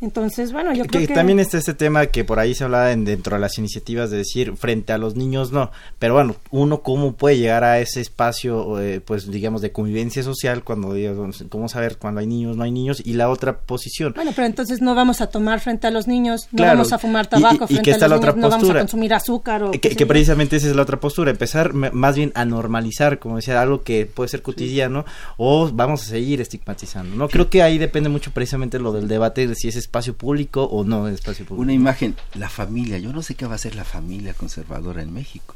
[0.00, 3.34] Entonces, bueno, yo creo que, también está este tema que por ahí se hablaba dentro
[3.34, 7.38] de las iniciativas de decir frente a los niños no, pero bueno, uno cómo puede
[7.38, 12.20] llegar a ese espacio, eh, pues digamos de convivencia social cuando digamos, cómo saber cuando
[12.20, 14.12] hay niños, no hay niños y la otra posición.
[14.14, 17.26] Bueno, pero entonces no vamos a tomar frente a los niños, no vamos a fumar
[17.26, 18.50] tabaco y, frente a los la otra niños, postura.
[18.50, 22.14] no vamos a consumir azúcar o que, precisamente esa es la otra postura, empezar más
[22.14, 25.04] bien a normalizar, como decía, algo que puede ser cotidiano
[25.36, 27.16] o vamos a seguir estigmatizando.
[27.16, 30.64] No creo que ahí depende mucho precisamente lo del debate de si es espacio público
[30.64, 31.62] o no espacio público.
[31.62, 35.14] Una imagen, la familia, yo no sé qué va a hacer la familia conservadora en
[35.14, 35.54] México.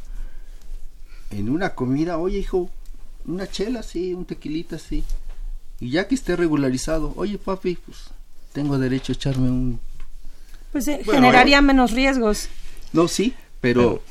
[1.30, 2.70] En una comida, oye hijo,
[3.26, 5.05] una chela, sí, un tequilita, sí.
[5.80, 7.99] Y ya que esté regularizado, oye papi, pues
[8.55, 9.80] tengo derecho a echarme un...
[10.72, 12.49] Pues eh, generaría menos riesgos.
[12.95, 14.03] No, sí, pero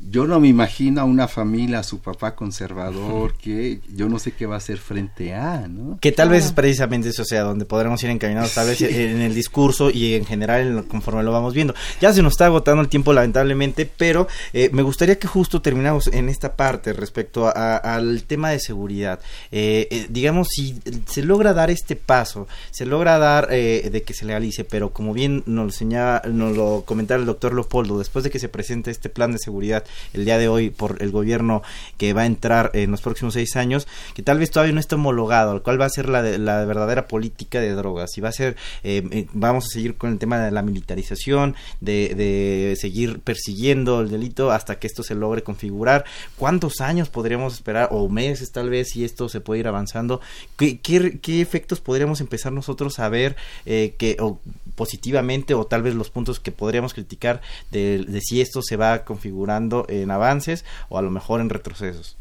[0.00, 4.32] yo no me imagino a una familia, a su papá conservador, que yo no sé
[4.32, 5.98] qué va a hacer frente a, ¿no?
[6.00, 9.20] Que tal vez es precisamente eso, o sea, donde podremos ir encaminados tal vez en
[9.20, 11.74] el discurso y en general conforme lo vamos viendo.
[12.00, 16.06] Ya se nos está agotando el tiempo lamentablemente, pero eh, me gustaría que justo terminamos
[16.08, 19.20] en esta parte respecto al tema de seguridad.
[19.50, 24.24] Eh, eh, digamos, si se logra dar este paso, se logra dar de que se
[24.24, 28.38] legalice, pero como bien nos, señala, nos lo comentaba el doctor Leopoldo, después de que
[28.38, 31.62] se presente este plan de seguridad, el día de hoy por el gobierno
[31.96, 34.96] que va a entrar en los próximos seis años, que tal vez todavía no está
[34.96, 38.32] homologado, al cual va a ser la, la verdadera política de drogas y va a
[38.32, 43.20] ser, eh, eh, vamos a seguir con el tema de la militarización, de, de seguir
[43.20, 46.04] persiguiendo el delito hasta que esto se logre configurar.
[46.36, 50.20] ¿Cuántos años podríamos esperar o meses tal vez si esto se puede ir avanzando?
[50.56, 53.36] ¿Qué, qué, efectos podríamos empezar nosotros a ver
[53.66, 54.40] eh, que o
[54.78, 59.84] positivamente o tal vez los puntos que podríamos criticar de, si esto se va configurando
[59.88, 62.16] en avances o a lo mejor en retrocesos?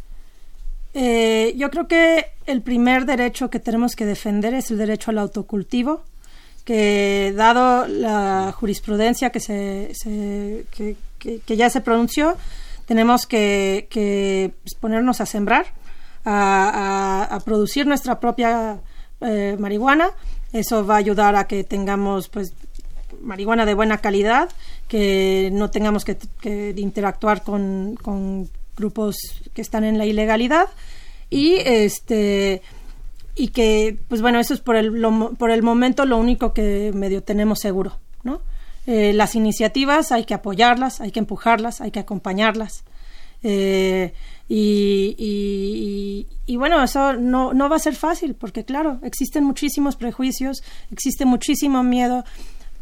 [0.94, 5.20] Eh, yo creo que el primer derecho que tenemos que defender es el derecho al
[5.20, 6.02] autocultivo,
[6.66, 9.94] que dado la jurisprudencia que, se,
[10.72, 12.36] que, ya se pronunció,
[12.88, 13.88] tenemos que,
[14.64, 15.68] pues, ponernos a sembrar,
[16.26, 18.80] a, producir nuestra propia
[19.22, 20.10] eh, marihuana.
[20.54, 22.54] Eso va a ayudar a que tengamos pues
[23.22, 24.50] marihuana de buena calidad,
[24.88, 26.18] que no tengamos que,
[26.78, 29.16] interactuar con, grupos
[29.54, 30.68] que están en la ilegalidad.
[31.30, 32.62] Y este
[33.36, 34.92] y que pues bueno eso es por el
[35.38, 38.42] por el momento lo único que medio tenemos seguro no
[38.88, 42.84] eh, las iniciativas hay que apoyarlas hay que empujarlas hay que acompañarlas.
[43.44, 44.14] Eh,
[44.50, 50.64] Y, y, bueno, eso no, no va a ser fácil, porque claro, existen muchísimos prejuicios,
[50.92, 52.24] existe muchísimo miedo,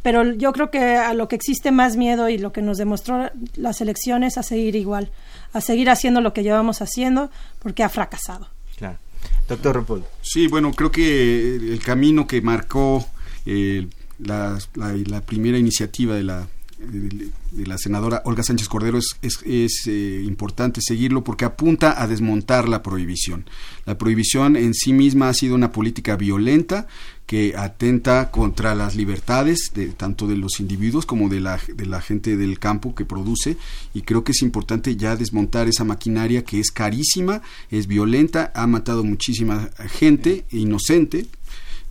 [0.03, 3.31] pero yo creo que a lo que existe más miedo y lo que nos demostró
[3.55, 5.09] las elecciones a seguir igual,
[5.53, 8.47] a seguir haciendo lo que llevamos haciendo, porque ha fracasado.
[8.77, 8.99] Claro.
[9.47, 10.05] Doctor Rupol.
[10.21, 13.05] Sí, bueno, creo que el camino que marcó
[13.45, 13.87] eh,
[14.19, 16.47] la, la, primera iniciativa de la
[16.77, 22.67] de la senadora Olga Sánchez Cordero es, es, eh, importante seguirlo porque apunta a desmontar
[22.67, 23.45] la prohibición.
[23.85, 26.87] La prohibición en sí misma ha sido una política violenta
[27.25, 32.01] que atenta contra las libertades de tanto de los individuos como de la, de la
[32.01, 33.57] gente del campo que produce
[33.93, 38.67] y creo que es importante ya desmontar esa maquinaria que es carísima, es violenta, ha
[38.67, 41.25] matado muchísima gente inocente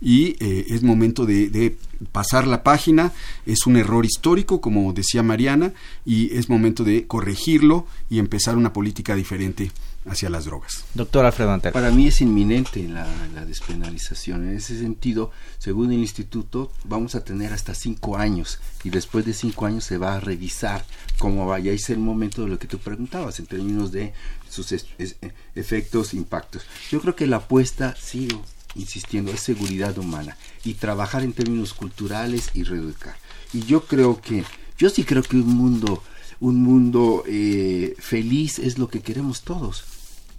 [0.05, 1.75] y eh, es momento de,
[2.11, 3.11] pasar la página,
[3.47, 5.73] es un error histórico, como decía Mariana,
[6.05, 9.71] y es momento de corregirlo y empezar una política diferente
[10.05, 10.85] hacia las drogas.
[10.93, 13.07] Doctor Alfredo Para mí es inminente la,
[13.47, 14.47] despenalización.
[14.47, 19.33] En ese sentido, según el instituto, vamos a tener hasta cinco años y después de
[19.33, 20.85] cinco años se va a revisar
[21.17, 21.71] cómo vaya.
[21.71, 24.13] Es el momento de lo que tú preguntabas en términos de
[24.51, 24.71] sus
[25.55, 26.61] efectos, impactos.
[26.91, 28.43] Yo creo que la apuesta, sigo
[28.75, 33.15] insistiendo, es seguridad humana y trabajar en términos culturales y reeducar.
[33.53, 34.43] Y yo creo que,
[34.77, 36.03] yo sí creo que un mundo,
[36.39, 39.85] un mundo eh, feliz es lo que queremos todos.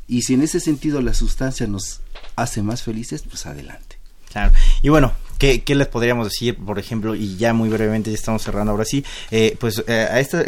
[0.08, 2.00] Y si en ese sentido la sustancia nos
[2.36, 3.95] hace más felices, pues adelante.
[4.36, 4.52] Claro.
[4.82, 8.72] Y bueno, ¿Qué, les podríamos decir, por ejemplo, y ya muy brevemente, ya estamos cerrando
[8.72, 10.40] ahora sí, eh, pues eh, a, esta,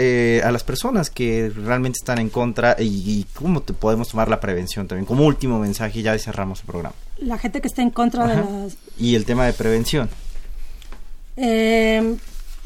[0.48, 4.88] a las personas que realmente están en contra y, cómo te podemos tomar la prevención
[4.88, 8.36] también, como último mensaje, ya cerramos el programa la gente que está en contra de
[8.36, 8.76] las...
[8.98, 10.08] Y el tema de prevención.
[11.36, 12.16] Eh,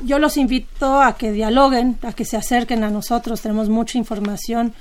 [0.04, 4.74] yo los invito a que dialoguen, a que se acerquen a nosotros, tenemos mucha información.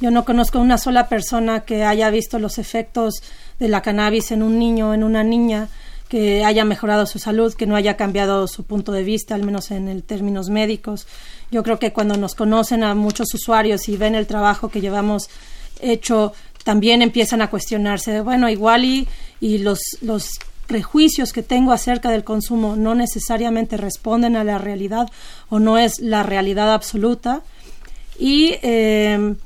[0.00, 3.22] Yo no conozco una sola persona que haya visto los efectos
[3.58, 5.68] de la cannabis en un niño, en una niña,
[6.08, 9.70] que haya mejorado su salud, que no haya cambiado su punto de vista, al menos
[9.70, 11.06] en el términos médicos.
[11.50, 15.28] Yo creo que cuando nos conocen a muchos usuarios y ven el trabajo que llevamos
[15.80, 16.32] hecho
[16.64, 19.08] también empiezan a cuestionarse de, bueno, igual y,
[19.40, 25.08] y los, los prejuicios que tengo acerca del consumo no necesariamente responden a la realidad
[25.48, 27.42] o no es la realidad absoluta.
[28.18, 29.36] Y, em,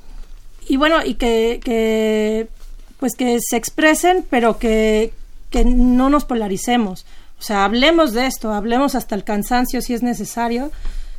[0.68, 2.48] y bueno, y que, que,
[2.98, 5.12] pues que se expresen, pero que,
[5.52, 7.06] que no nos polaricemos.
[7.38, 10.72] O sea, hablemos de esto, hablemos hasta el cansancio si es necesario,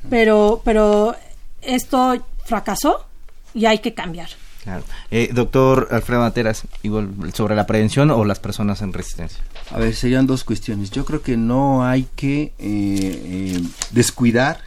[0.10, 1.16] pero, pero
[1.62, 3.06] esto fracasó
[3.54, 4.30] y hay que cambiar.
[4.64, 4.84] Claro.
[5.12, 9.44] Eh, doctor Alfredo Materas, igual sobre la prevención o las personas en resistencia.
[9.70, 10.90] A ver, serían dos cuestiones.
[10.92, 13.62] Yo creo que no hay que eh, eh,
[13.92, 14.62] descuidar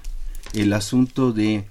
[0.52, 1.64] el asunto de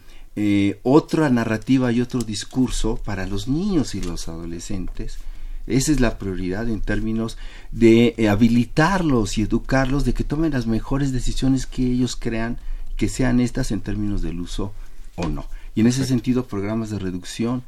[0.84, 5.20] otra narrativa y otro discurso para los niños y los adolescentes.
[5.68, 7.38] Esa es la prioridad en términos
[7.72, 12.58] de habilitarlos y educarlos de que tomen las mejores decisiones que ellos crean
[12.98, 14.74] que sean estas en términos del uso
[15.16, 15.46] o no.
[15.74, 17.64] Y en ese sentido, programas de reducción,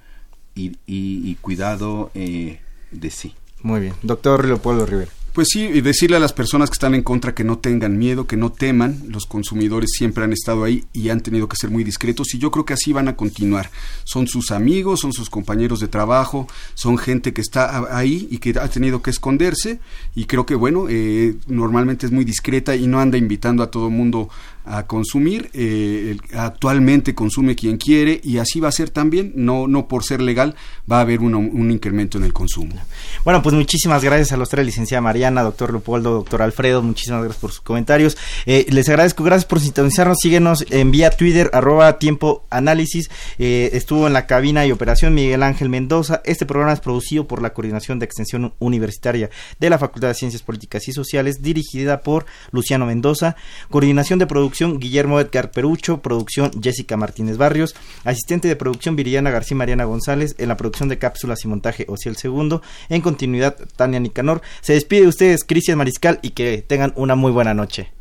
[0.58, 2.60] y, cuidado eh,
[2.92, 3.36] de sí.
[3.62, 3.94] Muy bien.
[4.02, 5.12] Doctor Leopoldo Rivera.
[5.38, 8.26] Pues sí, y decirle a las personas que están en contra que no tengan miedo,
[8.26, 9.04] que no teman.
[9.10, 12.50] Los consumidores siempre han estado ahí y han tenido que ser muy discretos y yo
[12.50, 13.70] creo que así van a continuar.
[14.04, 18.58] Son sus amigos, son sus compañeros de trabajo, son gente que está ahí y que
[18.60, 19.80] ha tenido que esconderse
[20.16, 23.92] y creo que bueno, eh, normalmente es muy discreta y no anda invitando a todo
[23.92, 24.30] mundo
[24.68, 25.50] a consumir.
[25.54, 29.32] Eh, actualmente consume quien quiere y así va a ser también.
[29.36, 30.56] No, no por ser legal
[30.92, 32.76] va a haber un incremento en el consumo.
[33.24, 36.82] Bueno, pues muchísimas gracias a los tres, licenciada Mariana, doctor Leopoldo, doctor Alfredo.
[36.82, 38.18] Muchísimas gracias por sus comentarios.
[38.46, 40.18] Eh, les agradezco, gracias por sintonizarnos.
[40.22, 43.10] Síguenos en vía Twitter, arroba tiempo análisis.
[43.40, 46.22] Eh, estuvo en la cabina y operación Miguel Ángel Mendoza.
[46.26, 50.44] Este programa es producido por la Coordinación de Extensión Universitaria de la Facultad de Ciencias
[50.44, 53.36] Políticas y Sociales, dirigida por Luciano Mendoza.
[53.70, 59.56] Coordinación de producción Guillermo Edgar Perucho, producción Jessica Martínez Barrios, asistente de producción Viriana García
[59.56, 64.42] Mariana González, en la producción de cápsulas y montaje Ociel Segundo, en continuidad Tania Nicanor.
[64.62, 67.92] Se despide de ustedes Cristian Mariscal y que tengan una muy buena noche.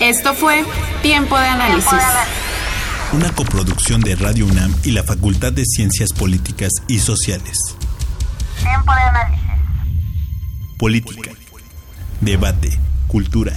[0.00, 0.64] Esto fue
[1.02, 1.92] Tiempo de Análisis.
[3.12, 7.56] Una coproducción de Radio UNAM y la Facultad de Ciencias Políticas y Sociales.
[8.62, 9.44] Tiempo de Análisis.
[10.78, 11.30] Política.
[12.20, 12.78] Debate.
[13.06, 13.56] Cultura